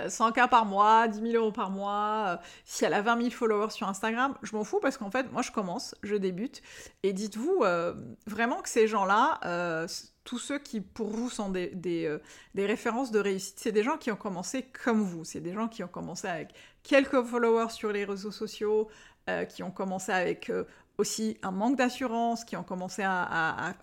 100 0.10 0.32
k 0.32 0.50
par 0.50 0.66
mois, 0.66 1.08
10 1.08 1.32
000 1.32 1.44
euros 1.44 1.52
par 1.52 1.70
mois, 1.70 2.26
euh, 2.28 2.38
si 2.66 2.86
elle 2.86 2.94
a 2.94 3.02
20 3.02 3.18
000 3.18 3.30
followers 3.32 3.72
sur 3.72 3.88
Instagram, 3.88 4.36
je 4.42 4.56
m'en 4.56 4.64
fous 4.64 4.80
parce 4.82 4.98
qu'en 4.98 5.12
fait, 5.12 5.32
moi 5.32 5.42
je 5.42 5.52
commence, 5.52 5.96
je 6.04 6.16
débute, 6.16 6.62
et 7.04 7.14
dites-vous 7.14 7.62
euh, 7.62 7.94
vraiment 8.28 8.62
que 8.62 8.70
ces 8.70 8.88
gens-là, 8.88 9.40
euh, 9.46 9.88
tous 10.24 10.40
ceux 10.40 10.60
qui 10.60 10.82
pour 10.82 11.10
vous 11.10 11.30
sont 11.30 11.50
des, 11.50 12.20
références 12.56 13.12
de 13.12 13.20
réussite, 13.20 13.60
c'est 13.60 13.72
des 13.72 13.84
gens 13.84 13.98
qui 13.98 14.12
ont 14.12 14.16
commencé 14.16 14.64
comme 14.84 15.02
vous, 15.02 15.24
c'est 15.24 15.42
des 15.42 15.54
gens 15.54 15.68
qui 15.68 15.84
ont 15.84 15.88
commencé 15.88 16.28
avec 16.28 16.54
quelques 16.84 17.24
followers 17.24 17.70
sur 17.70 17.92
les 17.92 18.06
réseaux 18.06 18.32
sociaux, 18.32 18.90
qui 19.48 19.64
ont 19.64 19.72
commencé 19.72 20.12
avec 20.12 20.52
aussi 20.98 21.38
un 21.42 21.52
manque 21.52 21.78
d'assurance, 21.78 22.46
qui 22.46 22.56
ont 22.56 22.64
commencé 22.64 23.02
à, 23.04 23.76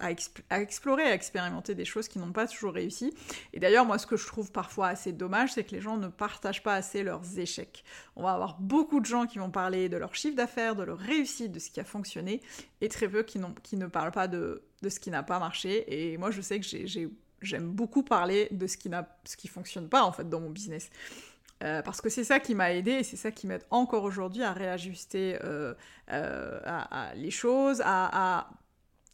explorer, 0.51 1.03
à 1.03 1.15
expérimenter 1.15 1.75
des 1.75 1.85
choses 1.85 2.09
qui 2.09 2.19
n'ont 2.19 2.33
pas 2.33 2.47
toujours 2.47 2.73
réussi. 2.73 3.13
Et 3.53 3.59
d'ailleurs, 3.59 3.85
moi, 3.85 3.99
ce 3.99 4.07
que 4.07 4.17
je 4.17 4.27
trouve 4.27 4.53
parfois 4.53 4.89
assez 4.89 5.13
dommage, 5.13 5.53
c'est 5.53 5.65
que 5.65 5.73
les 5.73 5.81
gens 5.81 5.97
ne 5.97 6.09
partagent 6.09 6.63
pas 6.63 6.75
assez 6.75 7.03
leurs 7.03 7.39
échecs. 7.39 7.85
On 8.15 8.23
va 8.23 8.33
avoir 8.33 8.61
beaucoup 8.61 9.01
de 9.01 9.07
gens 9.07 9.27
qui 9.27 9.39
vont 9.39 9.51
parler 9.51 9.89
de 9.89 9.97
leur 9.97 10.15
chiffre 10.15 10.37
d'affaires, 10.37 10.77
de 10.77 10.85
leur 10.85 10.99
réussite, 10.99 11.51
de 11.51 11.59
ce 11.59 11.71
qui 11.71 11.81
a 11.81 11.85
fonctionné, 11.85 12.41
et 12.81 12.89
très 12.89 13.09
peu 13.09 13.25
qui, 13.25 13.41
qui 13.63 13.77
ne 13.77 13.87
parlent 13.87 14.13
pas 14.13 14.29
de, 14.29 14.63
ce 14.89 15.01
qui 15.01 15.11
n'a 15.11 15.25
pas 15.25 15.41
marché. 15.41 16.13
Et 16.13 16.17
moi, 16.17 16.31
je 16.31 16.41
sais 16.41 16.61
que 16.61 16.67
j'aime 17.43 17.71
beaucoup 17.73 18.05
parler 18.05 18.49
de 18.53 18.69
ce 18.69 18.77
qui 18.77 18.89
ne 18.89 19.49
fonctionne 19.49 19.89
pas, 19.89 20.05
en 20.05 20.13
fait, 20.13 20.29
dans 20.29 20.41
mon 20.41 20.51
business. 20.51 20.91
Euh, 21.63 21.83
parce 21.83 22.01
que 22.01 22.09
c'est 22.09 22.25
ça 22.25 22.41
qui 22.41 22.55
m'a 22.55 22.73
aidé 22.73 22.93
et 22.93 23.03
c'est 23.03 23.17
ça 23.17 23.31
qui 23.31 23.47
m'aide 23.47 23.65
encore 23.71 24.05
aujourd'hui 24.05 24.43
à 24.43 24.53
réajuster 24.53 25.39
euh, 25.45 25.75
euh, 26.11 26.61
les 27.15 27.31
choses, 27.31 27.83
à, 27.85 28.49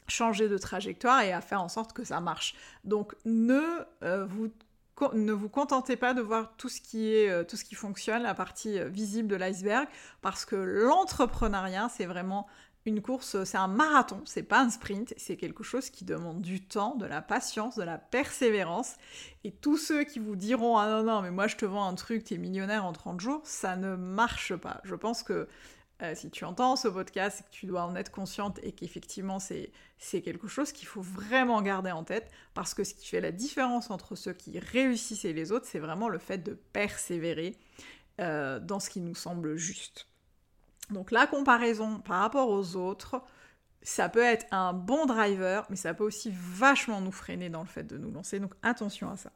changer 0.09 0.49
de 0.49 0.57
trajectoire 0.57 1.23
et 1.23 1.33
à 1.33 1.41
faire 1.41 1.61
en 1.61 1.69
sorte 1.69 1.93
que 1.93 2.05
ça 2.05 2.21
marche. 2.21 2.55
Donc 2.85 3.17
ne 3.25 3.61
vous 4.27 4.53
ne 5.15 5.33
vous 5.33 5.49
contentez 5.49 5.97
pas 5.97 6.15
de 6.15 6.23
voir 6.23 6.57
tout 6.57 6.69
ce 6.69 6.81
qui 6.81 7.13
est 7.13 7.45
tout 7.47 7.57
ce 7.57 7.65
qui 7.65 7.75
fonctionne, 7.75 8.23
la 8.23 8.33
partie 8.33 8.79
visible 8.85 9.27
de 9.27 9.35
l'iceberg, 9.35 9.89
parce 10.23 10.45
que 10.45 10.55
l'entrepreneuriat, 10.55 11.89
c'est 11.89 12.07
vraiment 12.07 12.47
une 12.87 13.03
course, 13.03 13.43
c'est 13.45 13.59
un 13.59 13.69
marathon, 13.69 14.23
c'est 14.25 14.43
pas 14.43 14.61
un 14.61 14.71
sprint, 14.71 15.13
c'est 15.17 15.37
quelque 15.37 15.65
chose 15.65 15.91
qui 15.91 16.05
demande 16.05 16.41
du 16.41 16.63
temps, 16.63 16.95
de 16.95 17.07
la 17.07 17.21
patience, 17.21 17.77
de 17.77 17.83
la 17.83 17.99
persévérance. 17.99 18.95
Et 19.45 19.53
tous 19.53 19.77
ceux 19.77 20.05
qui 20.05 20.19
vous 20.19 20.37
diront 20.37 20.79
Ah 20.79 20.89
non, 20.89 21.03
non, 21.03 21.23
mais 21.23 21.31
moi 21.31 21.47
je 21.47 21.57
te 21.57 21.65
vends 21.65 21.87
un 21.87 21.95
truc, 21.95 22.25
t'es 22.25 22.39
millionnaire 22.39 22.85
en 22.85 22.93
30 22.93 23.21
jours, 23.21 23.41
ça 23.45 23.77
ne 23.77 23.97
marche 23.97 24.55
pas. 24.57 24.81
Je 24.85 24.95
pense 24.95 25.23
que 25.23 25.49
euh, 26.03 26.15
si 26.15 26.31
tu 26.31 26.45
entends 26.45 26.77
ce 26.77 26.89
podcast, 26.89 27.43
que 27.43 27.51
tu 27.51 27.67
dois 27.67 27.85
en 27.85 27.97
être 27.97 28.11
consciente 28.11 28.61
et 28.63 28.73
qu'effectivement 28.73 29.39
c'est, 29.39 29.73
c'est 29.97 30.21
quelque 30.21 30.47
chose 30.47 30.73
qu'il 30.73 30.87
faut 30.87 31.01
vraiment 31.01 31.63
garder 31.63 31.91
en 31.91 32.05
tête 32.05 32.31
parce 32.53 32.75
que 32.75 32.85
ce 32.85 32.93
qui 32.93 33.09
fait 33.09 33.23
la 33.23 33.33
différence 33.33 33.91
entre 33.91 34.15
ceux 34.15 34.35
qui 34.35 34.59
réussissent 34.59 35.25
et 35.25 35.33
les 35.33 35.53
autres, 35.53 35.67
c'est 35.67 35.79
vraiment 35.79 36.09
le 36.09 36.19
fait 36.19 36.39
de 36.39 36.53
persévérer 36.53 37.57
euh, 38.21 38.61
dans 38.61 38.79
ce 38.79 38.91
qui 38.91 39.01
nous 39.01 39.15
semble 39.15 39.57
juste. 39.57 40.07
Donc 40.91 41.11
la 41.11 41.27
comparaison 41.27 41.99
par 42.01 42.21
rapport 42.21 42.49
aux 42.49 42.77
autres, 42.77 43.23
ça 43.83 44.09
peut 44.09 44.23
être 44.23 44.47
un 44.51 44.73
bon 44.73 45.07
driver, 45.07 45.67
mais 45.71 45.77
ça 45.77 45.95
peut 45.95 46.05
aussi 46.05 46.33
vachement 46.35 47.01
nous 47.01 47.13
freiner 47.13 47.49
dans 47.49 47.61
le 47.61 47.69
fait 47.69 47.85
de 47.85 47.97
nous 47.97 48.11
lancer. 48.11 48.41
Donc 48.41 48.53
attention 48.63 49.11
à 49.11 49.17
ça. 49.17 49.31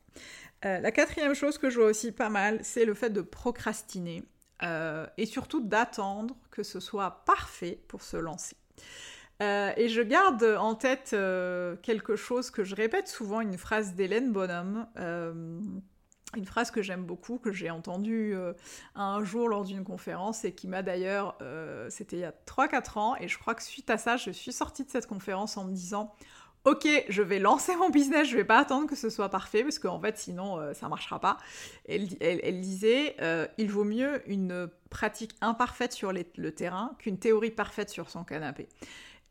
Euh, 0.65 0.81
la 0.81 0.91
quatrième 0.91 1.35
chose 1.35 1.57
que 1.57 1.71
je 1.71 1.79
vois 1.79 1.89
aussi 1.89 2.13
pas 2.13 2.29
mal, 2.29 2.59
c'est 2.63 2.85
le 2.85 2.95
fait 2.95 3.11
de 3.11 3.21
procrastiner 3.21 4.25
euh, 4.63 5.07
et 5.17 5.27
surtout 5.27 5.61
d'attendre 5.61 6.37
que 6.51 6.63
ce 6.63 6.81
soit 6.81 7.23
parfait 7.25 7.81
pour 7.89 8.03
se 8.03 8.17
lancer. 8.17 8.57
Euh, 9.43 9.73
et 9.77 9.89
je 9.89 10.03
garde 10.03 10.43
en 10.43 10.75
tête 10.75 11.17
quelque 11.83 12.17
chose 12.17 12.51
que 12.51 12.63
je 12.63 12.75
répète 12.75 13.09
souvent, 13.09 13.41
une 13.41 13.57
phrase 13.57 13.95
d'Hélène 13.95 14.33
Bonhomme 14.33 14.87
une 16.37 16.45
phrase 16.45 16.71
que 16.71 16.83
j'aime 16.83 17.05
beaucoup, 17.05 17.39
que 17.39 17.53
j'ai 17.53 17.71
entendue 17.71 18.35
euh, 18.35 18.53
un 18.95 19.23
jour 19.25 19.49
lors 19.49 19.65
d'une 19.65 19.85
conférence 19.85 20.45
et 20.45 20.53
qui 20.53 20.69
m'a 20.69 20.83
d'ailleurs, 20.83 21.37
euh, 21.43 21.89
c'était 21.91 22.17
il 22.17 22.21
y 22.21 22.25
a 22.25 22.35
3-4 22.47 22.99
ans, 22.99 23.17
et 23.17 23.29
je 23.29 23.39
crois 23.39 23.55
que 23.55 23.63
suite 23.63 23.91
à 23.91 23.99
ça, 23.99 24.17
je 24.17 24.31
suis 24.31 24.53
sortie 24.53 24.85
de 24.85 24.91
cette 24.91 25.07
conférence 25.07 25.57
en 25.57 25.65
me 25.65 25.73
disant 25.73 26.13
Ok, 26.65 26.87
je 27.09 27.23
vais 27.23 27.39
lancer 27.39 27.75
mon 27.75 27.89
business, 27.89 28.29
je 28.29 28.37
vais 28.37 28.45
pas 28.45 28.59
attendre 28.59 28.87
que 28.87 28.95
ce 28.95 29.09
soit 29.09 29.31
parfait 29.31 29.63
parce 29.63 29.79
qu'en 29.79 29.99
fait 29.99 30.19
sinon 30.19 30.59
euh, 30.59 30.75
ça 30.75 30.91
marchera 30.91 31.19
pas. 31.19 31.39
Elle, 31.89 32.09
elle, 32.21 32.61
disait 32.61 33.17
Il 33.57 33.71
vaut 33.71 33.85
mieux 33.85 34.21
une 34.31 34.69
pratique 34.91 35.35
imparfaite 35.41 35.95
sur 35.95 36.13
le 36.13 36.51
terrain 36.53 36.95
qu'une 36.99 37.19
théorie 37.19 37.51
parfaite 37.51 37.89
sur 37.89 38.11
son 38.11 38.25
canapé. 38.25 38.69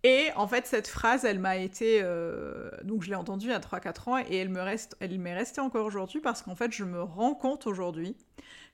Et 0.03 0.29
en 0.35 0.47
fait, 0.47 0.65
cette 0.65 0.87
phrase, 0.87 1.25
elle 1.25 1.39
m'a 1.39 1.57
été. 1.57 1.99
Euh, 2.01 2.71
donc, 2.83 3.03
je 3.03 3.09
l'ai 3.09 3.15
entendue 3.15 3.47
il 3.47 3.51
y 3.51 3.53
a 3.53 3.59
3-4 3.59 4.09
ans 4.09 4.17
et 4.17 4.37
elle 4.37 4.49
me 4.49 4.61
reste, 4.61 4.95
m'est 5.01 5.35
restée 5.35 5.59
encore 5.59 5.85
aujourd'hui 5.85 6.21
parce 6.21 6.41
qu'en 6.41 6.55
fait, 6.55 6.71
je 6.71 6.85
me 6.85 7.01
rends 7.01 7.35
compte 7.35 7.67
aujourd'hui 7.67 8.15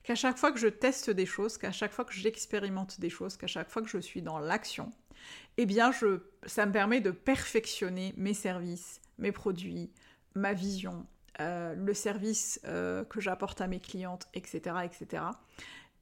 qu'à 0.04 0.14
chaque 0.14 0.38
fois 0.38 0.52
que 0.52 0.58
je 0.58 0.68
teste 0.68 1.10
des 1.10 1.26
choses, 1.26 1.58
qu'à 1.58 1.72
chaque 1.72 1.92
fois 1.92 2.04
que 2.04 2.14
j'expérimente 2.14 3.00
des 3.00 3.10
choses, 3.10 3.36
qu'à 3.36 3.48
chaque 3.48 3.70
fois 3.70 3.82
que 3.82 3.88
je 3.88 3.98
suis 3.98 4.22
dans 4.22 4.38
l'action, 4.38 4.92
eh 5.56 5.66
bien, 5.66 5.90
je, 5.90 6.20
ça 6.44 6.64
me 6.64 6.70
permet 6.70 7.00
de 7.00 7.10
perfectionner 7.10 8.14
mes 8.16 8.34
services, 8.34 9.00
mes 9.18 9.32
produits, 9.32 9.90
ma 10.36 10.52
vision, 10.52 11.06
euh, 11.40 11.74
le 11.74 11.92
service 11.92 12.60
euh, 12.66 13.04
que 13.04 13.20
j'apporte 13.20 13.60
à 13.60 13.66
mes 13.66 13.80
clientes, 13.80 14.26
etc., 14.32 14.76
etc. 14.84 15.24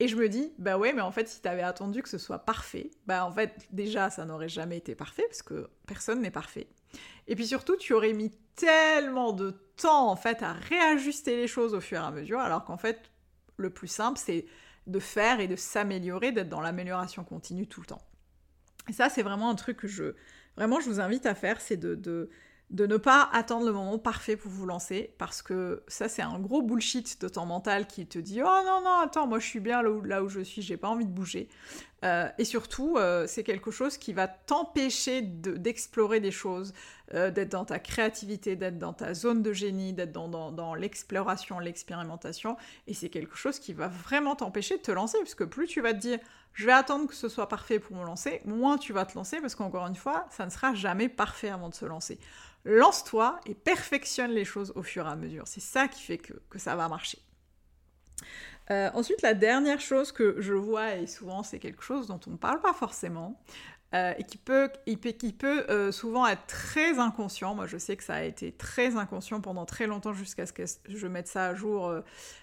Et 0.00 0.08
je 0.08 0.16
me 0.16 0.28
dis, 0.28 0.52
bah 0.58 0.76
ouais, 0.76 0.92
mais 0.92 1.02
en 1.02 1.12
fait, 1.12 1.28
si 1.28 1.40
t'avais 1.40 1.62
attendu 1.62 2.02
que 2.02 2.08
ce 2.08 2.18
soit 2.18 2.40
parfait, 2.40 2.90
bah 3.06 3.24
en 3.24 3.30
fait, 3.30 3.68
déjà, 3.70 4.10
ça 4.10 4.24
n'aurait 4.24 4.48
jamais 4.48 4.76
été 4.76 4.94
parfait, 4.94 5.24
parce 5.28 5.42
que 5.42 5.68
personne 5.86 6.20
n'est 6.20 6.32
parfait. 6.32 6.66
Et 7.28 7.36
puis 7.36 7.46
surtout, 7.46 7.76
tu 7.76 7.92
aurais 7.92 8.12
mis 8.12 8.30
tellement 8.56 9.32
de 9.32 9.52
temps, 9.76 10.10
en 10.10 10.16
fait, 10.16 10.42
à 10.42 10.52
réajuster 10.52 11.36
les 11.36 11.46
choses 11.46 11.74
au 11.74 11.80
fur 11.80 11.98
et 11.98 12.04
à 12.04 12.10
mesure, 12.10 12.40
alors 12.40 12.64
qu'en 12.64 12.76
fait, 12.76 13.10
le 13.56 13.70
plus 13.70 13.88
simple, 13.88 14.18
c'est 14.18 14.46
de 14.86 14.98
faire 14.98 15.40
et 15.40 15.48
de 15.48 15.56
s'améliorer, 15.56 16.32
d'être 16.32 16.48
dans 16.48 16.60
l'amélioration 16.60 17.24
continue 17.24 17.66
tout 17.66 17.80
le 17.80 17.86
temps. 17.86 18.02
Et 18.88 18.92
ça, 18.92 19.08
c'est 19.08 19.22
vraiment 19.22 19.48
un 19.48 19.54
truc 19.54 19.78
que 19.78 19.88
je... 19.88 20.14
Vraiment, 20.56 20.80
je 20.80 20.88
vous 20.88 21.00
invite 21.00 21.26
à 21.26 21.34
faire, 21.34 21.60
c'est 21.60 21.76
de, 21.76 21.94
de 21.94 22.30
de 22.70 22.86
ne 22.86 22.96
pas 22.96 23.28
attendre 23.32 23.66
le 23.66 23.72
moment 23.72 23.98
parfait 23.98 24.36
pour 24.36 24.50
vous 24.50 24.66
lancer, 24.66 25.14
parce 25.18 25.42
que 25.42 25.82
ça 25.86 26.08
c'est 26.08 26.22
un 26.22 26.38
gros 26.38 26.62
bullshit 26.62 27.20
de 27.20 27.28
ton 27.28 27.46
mental 27.46 27.86
qui 27.86 28.06
te 28.06 28.18
dit 28.18 28.40
oh 28.42 28.62
non 28.66 28.80
non 28.82 29.00
attends 29.02 29.26
moi 29.26 29.38
je 29.38 29.46
suis 29.46 29.60
bien 29.60 29.82
là 29.82 29.90
où, 29.90 30.02
là 30.02 30.22
où 30.22 30.28
je 30.28 30.40
suis, 30.40 30.62
j'ai 30.62 30.76
pas 30.76 30.88
envie 30.88 31.04
de 31.04 31.10
bouger. 31.10 31.48
Euh, 32.04 32.28
et 32.36 32.44
surtout 32.44 32.96
euh, 32.96 33.26
c'est 33.26 33.44
quelque 33.44 33.70
chose 33.70 33.96
qui 33.96 34.12
va 34.12 34.28
t'empêcher 34.28 35.22
d'explorer 35.22 36.20
des 36.20 36.30
choses, 36.30 36.74
euh, 37.14 37.30
d'être 37.30 37.52
dans 37.52 37.64
ta 37.64 37.78
créativité, 37.78 38.56
d'être 38.56 38.78
dans 38.78 38.92
ta 38.92 39.14
zone 39.14 39.42
de 39.42 39.52
génie, 39.52 39.92
d'être 39.92 40.12
dans, 40.12 40.74
l'exploration, 40.74 41.58
l'expérimentation, 41.58 42.56
et 42.86 42.94
c'est 42.94 43.08
quelque 43.08 43.36
chose 43.36 43.58
qui 43.58 43.72
va 43.72 43.88
vraiment 43.88 44.36
t'empêcher 44.36 44.76
de 44.76 44.82
te 44.82 44.90
lancer, 44.90 45.18
parce 45.18 45.34
que 45.34 45.44
plus 45.44 45.66
tu 45.66 45.80
vas 45.80 45.94
te 45.94 45.98
dire 45.98 46.18
je 46.52 46.66
vais 46.66 46.72
attendre 46.72 47.08
que 47.08 47.14
ce 47.14 47.28
soit 47.28 47.48
parfait 47.48 47.78
pour 47.78 47.96
me 47.96 48.04
lancer, 48.04 48.40
moins 48.44 48.78
tu 48.78 48.92
vas 48.92 49.06
te 49.06 49.14
lancer, 49.14 49.40
parce 49.40 49.54
qu'encore 49.54 49.86
une 49.86 49.96
fois, 49.96 50.26
ça 50.30 50.44
ne 50.44 50.50
sera 50.50 50.74
jamais 50.74 51.08
parfait 51.08 51.48
avant 51.48 51.68
de 51.68 51.74
se 51.74 51.84
lancer 51.84 52.18
lance-toi 52.64 53.40
et 53.46 53.54
perfectionne 53.54 54.30
les 54.32 54.44
choses 54.44 54.72
au 54.74 54.82
fur 54.82 55.06
et 55.06 55.10
à 55.10 55.16
mesure. 55.16 55.46
C'est 55.46 55.60
ça 55.60 55.88
qui 55.88 56.02
fait 56.02 56.18
que, 56.18 56.58
ça 56.58 56.76
va 56.76 56.88
marcher. 56.88 57.18
Euh, 58.70 58.90
ensuite, 58.94 59.20
la 59.22 59.34
dernière 59.34 59.80
chose 59.80 60.12
que 60.12 60.40
je 60.40 60.54
vois, 60.54 60.94
et 60.94 61.06
souvent 61.06 61.42
c'est 61.42 61.58
quelque 61.58 61.82
chose 61.82 62.06
dont 62.06 62.20
on 62.26 62.30
ne 62.30 62.36
parle 62.36 62.60
pas 62.60 62.72
forcément, 62.72 63.38
euh, 63.94 64.14
et 64.16 64.24
qui 64.24 64.38
peut, 64.38 65.66
euh, 65.68 65.92
souvent 65.92 66.26
être 66.26 66.46
très 66.46 66.98
inconscient. 66.98 67.54
Moi, 67.54 67.66
je 67.66 67.76
sais 67.76 67.96
que 67.96 68.02
ça 68.02 68.14
a 68.14 68.22
été 68.22 68.50
très 68.52 68.96
inconscient 68.96 69.40
pendant 69.40 69.66
très 69.66 69.86
longtemps 69.86 70.14
jusqu'à 70.14 70.46
ce 70.46 70.52
que 70.52 70.64
je 70.88 71.06
mette 71.06 71.28
ça 71.28 71.48
à 71.48 71.54
jour 71.54 71.94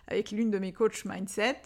avec 0.07 0.31
l'une 0.31 0.51
de 0.51 0.59
mes 0.59 0.71
coachs 0.71 1.03
mindset. 1.05 1.61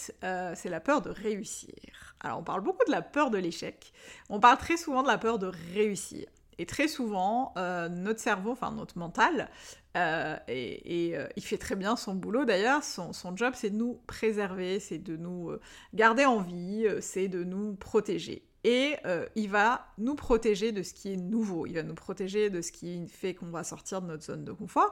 c'est 0.55 0.69
la 0.69 0.79
peur 0.79 1.01
de 1.01 1.09
réussir. 1.09 2.15
Alors, 2.21 2.39
on 2.39 2.43
parle 2.43 2.61
beaucoup 2.61 2.85
de 2.87 2.91
la 2.91 3.01
peur 3.01 3.29
de 3.29 3.37
l'échec. 3.37 3.91
On 4.29 4.39
parle 4.39 4.57
très 4.57 4.77
souvent 4.77 5.03
de 5.03 5.07
la 5.07 5.17
peur 5.17 5.37
de 5.37 5.51
réussir. 5.73 6.25
Et 6.57 6.65
très 6.65 6.87
souvent, 6.87 7.53
euh, 7.57 7.89
notre 7.89 8.19
cerveau, 8.19 8.51
enfin 8.51 8.71
notre 8.71 8.97
mental, 8.97 9.49
euh, 9.97 10.37
et, 10.47 11.13
euh, 11.15 11.27
il 11.35 11.43
fait 11.43 11.57
très 11.57 11.75
bien 11.75 11.95
son 11.95 12.15
boulot. 12.15 12.45
D'ailleurs, 12.45 12.83
son, 12.83 13.11
job 13.35 13.53
c'est 13.55 13.69
de 13.69 13.77
nous 13.77 13.99
préserver, 14.07 14.79
c'est 14.79 14.97
de 14.97 15.15
nous 15.15 15.51
garder 15.93 16.25
en 16.25 16.41
vie, 16.41 16.87
c'est 17.01 17.27
de 17.27 17.43
nous 17.43 17.75
protéger. 17.75 18.43
Et 18.63 18.95
il 19.35 19.47
va 19.49 19.85
nous 19.99 20.15
protéger 20.15 20.71
de 20.71 20.81
ce 20.81 20.93
qui 20.93 21.13
est 21.13 21.17
nouveau, 21.17 21.67
il 21.67 21.73
va 21.73 21.83
nous 21.83 21.93
protéger 21.93 22.49
de 22.49 22.61
ce 22.61 22.71
qui 22.71 23.07
fait 23.07 23.35
qu'on 23.35 23.51
va 23.51 23.63
sortir 23.63 24.01
de 24.01 24.07
notre 24.07 24.23
zone 24.23 24.43
de 24.43 24.51
confort 24.51 24.91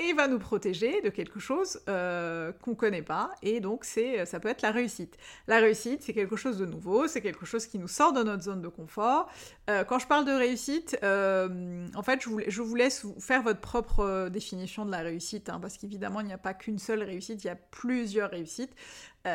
et 0.00 0.14
va 0.14 0.28
nous 0.28 0.38
protéger 0.38 1.02
de 1.02 1.10
quelque 1.10 1.38
chose 1.38 1.78
euh, 1.88 2.52
qu'on 2.62 2.70
ne 2.70 2.76
connaît 2.76 3.02
pas, 3.02 3.30
et 3.42 3.60
donc 3.60 3.84
c'est, 3.84 4.24
ça 4.24 4.40
peut 4.40 4.48
être 4.48 4.62
la 4.62 4.70
réussite. 4.70 5.18
La 5.46 5.58
réussite, 5.58 6.02
c'est 6.02 6.14
quelque 6.14 6.36
chose 6.36 6.56
de 6.56 6.64
nouveau, 6.64 7.06
c'est 7.06 7.20
quelque 7.20 7.44
chose 7.44 7.66
qui 7.66 7.78
nous 7.78 7.88
sort 7.88 8.14
de 8.14 8.22
notre 8.22 8.42
zone 8.42 8.62
de 8.62 8.68
confort. 8.68 9.28
Euh, 9.68 9.84
quand 9.84 9.98
je 9.98 10.06
parle 10.06 10.24
de 10.24 10.32
réussite, 10.32 10.98
euh, 11.02 11.86
en 11.94 12.02
fait, 12.02 12.22
je 12.22 12.30
vous, 12.30 12.40
vous, 12.64 12.74
laisse 12.74 13.06
faire 13.18 13.42
votre 13.42 13.60
propre 13.60 14.30
définition 14.30 14.86
de 14.86 14.90
la 14.90 15.00
réussite, 15.00 15.50
hein, 15.50 15.60
parce 15.60 15.76
qu'évidemment, 15.76 16.20
il 16.20 16.26
n'y 16.26 16.32
a 16.32 16.38
pas 16.38 16.54
qu'une 16.54 16.78
seule 16.78 17.02
réussite, 17.02 17.44
il 17.44 17.48
y 17.48 17.50
a 17.50 17.56
plusieurs 17.56 18.30
réussites, 18.30 18.74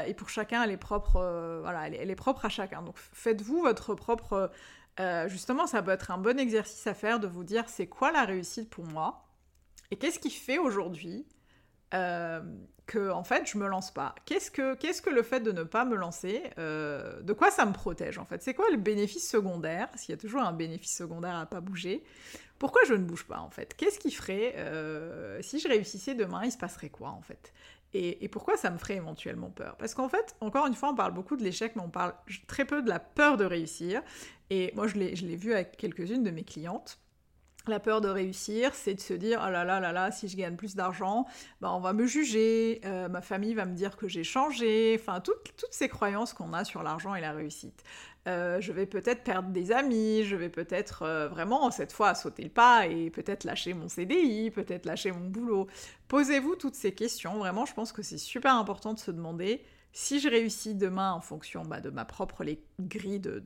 et 0.08 0.16
pour 0.16 0.30
chacun, 0.30 0.64
elle 0.64 0.72
est 0.72 0.78
propre, 0.78 1.60
voilà, 1.62 1.88
elle 1.88 2.10
est, 2.10 2.16
propre 2.16 2.46
à 2.46 2.50
chacun. 2.50 2.82
Donc 2.82 2.96
faites-vous 2.98 3.62
votre 3.62 3.94
propre... 3.94 4.50
justement, 5.28 5.68
ça 5.68 5.84
peut 5.84 5.92
être 5.92 6.10
un 6.10 6.18
bon 6.18 6.40
exercice 6.40 6.88
à 6.88 6.96
faire 6.96 7.20
de 7.20 7.28
vous 7.28 7.44
dire 7.44 7.66
c'est 7.68 7.86
quoi 7.86 8.12
la 8.12 8.24
réussite 8.24 8.68
pour 8.68 8.86
moi? 8.86 9.26
Et 9.92 9.96
qu'est-ce 9.98 10.20
qui 10.20 10.30
fait 10.30 10.58
aujourd'hui 10.58 11.26
euh, 11.94 12.42
que 12.88 13.12
en 13.12 13.24
fait 13.24 13.48
je 13.48 13.58
me 13.58 13.68
lance 13.68 13.92
pas? 13.92 14.16
Qu'est-ce 14.26 14.52
que 14.52 14.76
qu'est-ce 14.76 15.02
que 15.02 15.10
le 15.10 15.24
fait 15.24 15.40
de 15.40 15.52
ne 15.52 15.64
pas 15.64 15.86
me 15.86 15.96
lancer 15.96 16.44
euh, 16.58 17.22
De 17.22 17.34
quoi 17.34 17.52
ça 17.52 17.66
me 17.66 17.74
protège 17.74 18.18
en 18.18 18.26
fait? 18.26 18.42
C'est 18.44 18.54
quoi 18.54 18.70
le 18.70 18.78
bénéfice 18.78 19.30
secondaire 19.30 19.90
S'il 19.96 20.12
y 20.12 20.18
a 20.18 20.18
toujours 20.18 20.42
un 20.42 20.54
bénéfice 20.54 20.96
secondaire 20.96 21.36
à 21.36 21.46
pas 21.46 21.62
bouger, 21.62 22.04
pourquoi 22.60 22.82
je 22.88 22.94
ne 22.94 23.04
bouge 23.04 23.26
pas 23.26 23.40
en 23.40 23.50
fait? 23.50 23.76
Qu'est-ce 23.76 24.00
qui 24.00 24.12
ferait 24.12 24.56
euh, 24.58 25.42
si 25.42 25.60
je 25.60 25.68
réussissais 25.68 26.16
demain 26.16 26.44
Il 26.44 26.52
se 26.52 26.58
passerait 26.58 26.90
quoi 26.90 27.10
en 27.10 27.22
fait? 27.22 27.54
Et, 27.98 28.28
pourquoi 28.28 28.58
ça 28.58 28.70
me 28.72 28.78
ferait 28.78 28.98
éventuellement 28.98 29.50
peur? 29.50 29.78
Parce 29.78 29.94
qu'en 29.94 30.10
fait, 30.10 30.36
encore 30.42 30.68
une 30.68 30.74
fois, 30.74 30.90
on 30.90 30.96
parle 30.96 31.14
beaucoup 31.14 31.38
de 31.38 31.44
l'échec, 31.44 31.78
mais 31.78 31.82
on 31.82 31.90
parle 31.90 32.14
très 32.46 32.66
peu 32.66 32.82
de 32.82 32.90
la 32.90 33.00
peur 33.00 33.38
de 33.38 33.46
réussir. 33.46 34.02
Et 34.50 34.74
moi, 34.76 34.86
je 34.88 34.96
l'ai 34.98 35.36
vu 35.38 35.54
avec 35.54 35.78
quelques-unes 35.78 36.22
de 36.22 36.30
mes 36.30 36.44
clientes. 36.44 37.00
La 37.68 37.80
peur 37.80 38.00
de 38.00 38.08
réussir, 38.08 38.76
c'est 38.76 38.94
de 38.94 39.00
se 39.00 39.14
dire 39.14 39.42
oh 39.44 39.50
là 39.50 39.64
là 39.64 39.80
là 39.80 39.92
là, 39.92 40.12
si 40.12 40.28
je 40.28 40.38
gagne 40.38 40.56
plus 40.56 40.76
d'argent, 40.76 41.26
bah 41.62 41.72
on 41.74 41.80
va 41.80 41.94
me 41.94 42.06
juger, 42.06 42.80
euh, 42.86 43.10
ma 43.10 43.22
famille 43.22 43.56
va 43.56 43.66
me 43.66 43.74
dire 43.74 43.98
que 43.98 44.08
j'ai 44.08 44.24
changé, 44.24 44.96
enfin 45.00 45.20
toutes, 45.20 45.56
toutes 45.58 45.74
ces 45.74 45.90
croyances 45.90 46.34
qu'on 46.34 46.54
a 46.54 46.64
sur 46.64 46.84
l'argent 46.84 47.16
et 47.16 47.22
la 47.22 47.32
réussite. 47.32 47.84
Euh, 48.28 48.62
je 48.62 48.72
vais 48.72 48.86
peut-être 48.86 49.24
perdre 49.24 49.50
des 49.50 49.72
amis, 49.72 50.24
je 50.26 50.36
vais 50.36 50.50
peut-être 50.50 51.04
euh, 51.04 51.28
vraiment 51.28 51.72
cette 51.72 51.92
fois 51.92 52.14
sauter 52.14 52.44
le 52.44 52.50
pas 52.50 52.86
et 52.88 53.10
peut-être 53.10 53.44
lâcher 53.44 53.74
mon 53.74 53.88
CDI, 53.88 54.52
peut-être 54.52 54.86
lâcher 54.86 55.12
mon 55.12 55.28
boulot. 55.28 55.68
Posez-vous 56.08 56.56
toutes 56.56 56.76
ces 56.76 56.94
questions, 56.94 57.38
vraiment 57.40 57.66
je 57.66 57.74
pense 57.74 57.92
que 57.92 58.04
c'est 58.04 58.20
super 58.20 58.56
important 58.56 58.94
de 58.94 59.00
se 59.00 59.10
demander 59.12 59.64
si 59.98 60.20
je 60.20 60.28
réussis 60.28 60.76
demain 60.76 61.14
en 61.14 61.22
fonction 61.22 61.64
bah, 61.64 61.80
de 61.80 61.90
ma 61.90 62.04
propre 62.04 62.44
grille 62.82 63.22
de, 63.22 63.42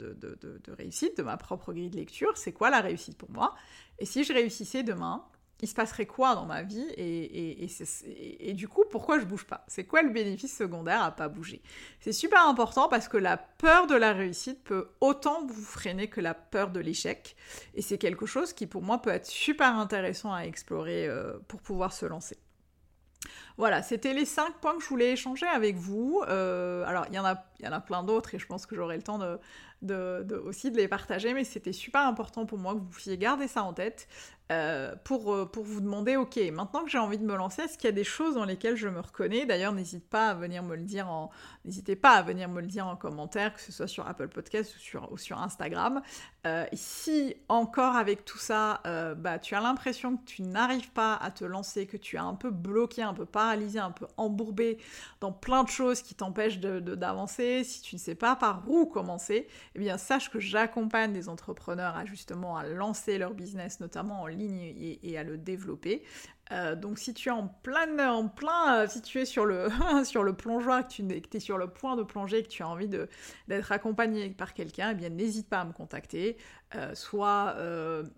réussite, 0.69 1.15
de 1.15 1.21
ma 1.21 1.37
propre 1.37 1.73
grille 1.73 1.91
de 1.91 1.95
lecture, 1.95 2.35
c'est 2.37 2.53
quoi 2.53 2.71
la 2.71 2.81
réussite 2.81 3.15
pour 3.19 3.29
moi? 3.29 3.53
Et 3.99 4.05
si 4.07 4.23
je 4.23 4.33
réussissais 4.33 4.81
demain, 4.81 5.23
il 5.61 5.67
se 5.67 5.75
passerait 5.75 6.07
quoi 6.07 6.33
dans 6.33 6.47
ma 6.47 6.63
vie? 6.63 6.87
Et, 6.97 8.53
du 8.55 8.67
coup, 8.67 8.83
pourquoi 8.89 9.19
je 9.19 9.25
bouge 9.25 9.45
pas? 9.45 9.63
C'est 9.67 9.83
quoi 9.83 10.01
le 10.01 10.09
bénéfice 10.09 10.57
secondaire 10.57 11.03
à 11.03 11.11
pas 11.11 11.27
bouger? 11.27 11.61
C'est 11.99 12.13
super 12.13 12.47
important 12.47 12.89
parce 12.89 13.07
que 13.07 13.17
la 13.17 13.37
peur 13.37 13.85
de 13.85 13.93
la 13.93 14.13
réussite 14.13 14.63
peut 14.63 14.89
autant 15.01 15.45
vous 15.45 15.61
freiner 15.61 16.09
que 16.09 16.19
la 16.19 16.33
peur 16.33 16.71
de 16.71 16.79
l'échec. 16.79 17.35
Et 17.75 17.83
c'est 17.83 17.99
quelque 17.99 18.25
chose 18.25 18.53
qui, 18.53 18.65
pour 18.65 18.81
moi, 18.81 19.03
peut 19.03 19.11
être 19.11 19.27
super 19.27 19.77
intéressant 19.77 20.33
à 20.33 20.45
explorer 20.45 21.07
euh, 21.07 21.37
pour 21.47 21.61
pouvoir 21.61 21.93
se 21.93 22.07
lancer. 22.07 22.39
Voilà, 23.57 23.83
c'était 23.83 24.13
les 24.13 24.25
cinq 24.25 24.53
points 24.61 24.75
que 24.75 24.81
je 24.81 24.87
voulais 24.87 25.11
échanger 25.11 25.45
avec 25.45 25.75
vous. 25.75 26.23
Euh, 26.27 26.85
alors, 26.85 27.05
il 27.09 27.15
y, 27.15 27.19
en 27.19 27.25
a, 27.25 27.43
y 27.65 27.67
en 27.67 27.71
a 27.71 27.81
plein 27.81 28.03
d'autres 28.03 28.35
et 28.35 28.39
je 28.39 28.45
pense 28.45 28.65
que 28.65 28.75
j'aurai 28.75 28.97
le 28.97 29.03
temps 29.03 29.19
de, 29.81 30.35
aussi 30.45 30.71
de 30.71 30.77
les 30.77 30.87
partager, 30.87 31.33
mais 31.33 31.43
c'était 31.43 31.73
super 31.73 32.01
important 32.01 32.45
pour 32.45 32.57
moi 32.57 32.73
que 32.73 32.79
vous 32.79 32.85
puissiez 32.85 33.17
garder 33.17 33.47
ça 33.47 33.63
en 33.63 33.73
tête. 33.73 34.07
Euh, 34.51 34.95
pour, 35.03 35.31
euh, 35.31 35.45
pour 35.45 35.63
vous 35.63 35.79
demander, 35.79 36.15
ok, 36.15 36.39
maintenant 36.51 36.83
que 36.83 36.89
j'ai 36.89 36.97
envie 36.97 37.19
de 37.19 37.23
me 37.23 37.35
lancer, 37.35 37.61
est-ce 37.61 37.77
qu'il 37.77 37.85
y 37.85 37.89
a 37.89 37.95
des 37.95 38.03
choses 38.03 38.33
dans 38.33 38.45
lesquelles 38.45 38.77
je 38.77 38.87
me 38.87 38.99
reconnais? 38.99 39.45
D'ailleurs, 39.45 39.73
n'hésite 39.73 40.09
pas 40.09 40.31
à 40.31 40.33
venir 40.33 40.63
me 40.63 40.75
le 40.75 40.81
dire 40.81 41.07
en, 41.07 41.29
n'hésitez 41.65 41.95
pas 41.95 42.13
à 42.13 42.23
venir 42.23 42.49
me 42.49 42.59
le 42.59 42.65
dire 42.65 42.87
en 42.87 42.95
commentaire, 42.95 43.53
que 43.53 43.61
ce 43.61 43.71
soit 43.71 43.85
sur 43.85 44.07
Apple 44.07 44.29
Podcast 44.29 44.75
ou 44.75 45.17
sur, 45.17 45.39
Instagram. 45.39 46.01
Euh, 46.47 46.65
si 46.73 47.35
encore 47.47 47.95
avec 47.95 48.25
tout 48.25 48.39
ça, 48.39 48.81
bah, 49.17 49.37
tu 49.37 49.53
as 49.53 49.61
l'impression 49.61 50.17
que 50.17 50.25
tu 50.25 50.41
n'arrives 50.41 50.91
pas 50.93 51.13
à 51.13 51.29
te 51.29 51.45
lancer, 51.45 51.85
que 51.85 51.97
tu 51.97 52.15
es 52.15 52.19
un 52.19 52.33
peu 52.33 52.49
bloqué, 52.49 53.03
un 53.03 53.13
peu 53.13 53.27
paralysé, 53.27 53.77
un 53.77 53.91
peu 53.91 54.07
embourbé 54.17 54.79
dans 55.21 55.31
plein 55.31 55.63
de 55.63 55.69
choses 55.69 56.01
qui 56.01 56.15
t'empêchent 56.15 56.59
de, 56.59 56.79
si 57.63 57.81
tu 57.81 57.95
ne 57.95 57.99
sais 57.99 58.15
pas 58.15 58.35
par 58.35 58.63
où 58.67 58.85
commencer, 58.85 59.47
eh 59.75 59.79
bien 59.79 59.97
sache 59.97 60.29
que 60.29 60.39
j'accompagne 60.39 61.13
des 61.13 61.29
entrepreneurs 61.29 61.95
à 61.95 62.05
justement 62.05 62.57
à 62.57 62.65
lancer 62.65 63.17
leur 63.17 63.33
business, 63.33 63.79
notamment 63.79 64.21
en 64.21 64.27
ligne 64.27 64.97
et, 65.03 65.17
à 65.17 65.23
le 65.23 65.37
développer. 65.37 66.03
Euh, 66.51 66.75
donc 66.75 66.97
si 66.97 67.13
tu 67.13 67.29
es 67.29 67.31
en 67.31 67.47
plein, 67.47 68.11
en 68.11 68.27
plein 68.27 68.79
euh, 68.79 68.87
si 68.87 69.03
tu 69.03 69.19
es 69.19 69.25
sur 69.25 69.45
le, 69.45 69.69
sur 70.03 70.23
le 70.23 70.33
plongeoir, 70.33 70.87
que 70.87 70.93
tu 70.93 71.37
es 71.37 71.39
sur 71.39 71.59
le 71.59 71.67
point 71.67 71.95
de 71.95 72.01
plonger, 72.01 72.41
que 72.41 72.47
tu 72.47 72.63
as 72.63 72.67
envie 72.67 72.87
d'être 72.87 73.71
accompagné 73.71 74.29
par 74.29 74.53
quelqu'un, 74.55 74.91
eh 74.91 74.95
bien 74.95 75.09
n'hésite 75.09 75.47
pas 75.47 75.59
à 75.59 75.65
me 75.65 75.73
contacter, 75.73 76.37
euh, 76.75 76.95
soit 76.95 77.55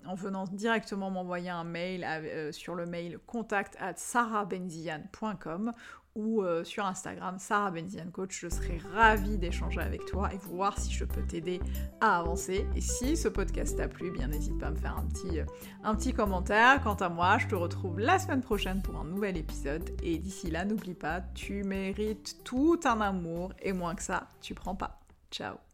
en 0.05 0.15
venant 0.15 0.45
directement 0.45 1.09
m'envoyer 1.09 1.49
un 1.49 1.65
mail 1.65 2.07
sur 2.53 2.75
le 2.75 2.85
mail 2.85 3.19
contact 3.25 3.75
at 3.79 3.95
sarahbenzian.com 3.97 5.73
ou 6.15 6.41
euh, 6.41 6.63
sur 6.63 6.85
Instagram, 6.85 7.37
Sarah 7.39 7.71
Benzian 7.71 8.09
Coach. 8.11 8.39
Je 8.41 8.49
serai 8.49 8.79
ravie 8.93 9.37
d'échanger 9.37 9.81
avec 9.81 10.05
toi 10.05 10.33
et 10.33 10.37
voir 10.37 10.77
si 10.77 10.91
je 10.91 11.05
peux 11.05 11.21
t'aider 11.21 11.61
à 11.99 12.19
avancer. 12.19 12.67
Et 12.75 12.81
si 12.81 13.15
ce 13.17 13.27
podcast 13.27 13.77
t'a 13.77 13.87
plu, 13.87 14.11
bien 14.11 14.27
n'hésite 14.27 14.57
pas 14.57 14.67
à 14.67 14.71
me 14.71 14.77
faire 14.77 14.97
un 14.97 15.05
petit, 15.05 15.39
euh, 15.39 15.45
un 15.83 15.95
petit 15.95 16.13
commentaire. 16.13 16.81
Quant 16.83 16.95
à 16.95 17.09
moi, 17.09 17.37
je 17.37 17.47
te 17.47 17.55
retrouve 17.55 17.99
la 17.99 18.19
semaine 18.19 18.41
prochaine 18.41 18.81
pour 18.81 18.95
un 18.95 19.05
nouvel 19.05 19.37
épisode. 19.37 19.89
Et 20.03 20.17
d'ici 20.17 20.51
là, 20.51 20.65
n'oublie 20.65 20.95
pas, 20.95 21.21
tu 21.33 21.63
mérites 21.63 22.43
tout 22.43 22.79
un 22.83 23.01
amour 23.01 23.53
et 23.61 23.73
moins 23.73 23.95
que 23.95 24.03
ça, 24.03 24.27
tu 24.41 24.53
prends 24.53 24.75
pas. 24.75 24.99
Ciao 25.31 25.70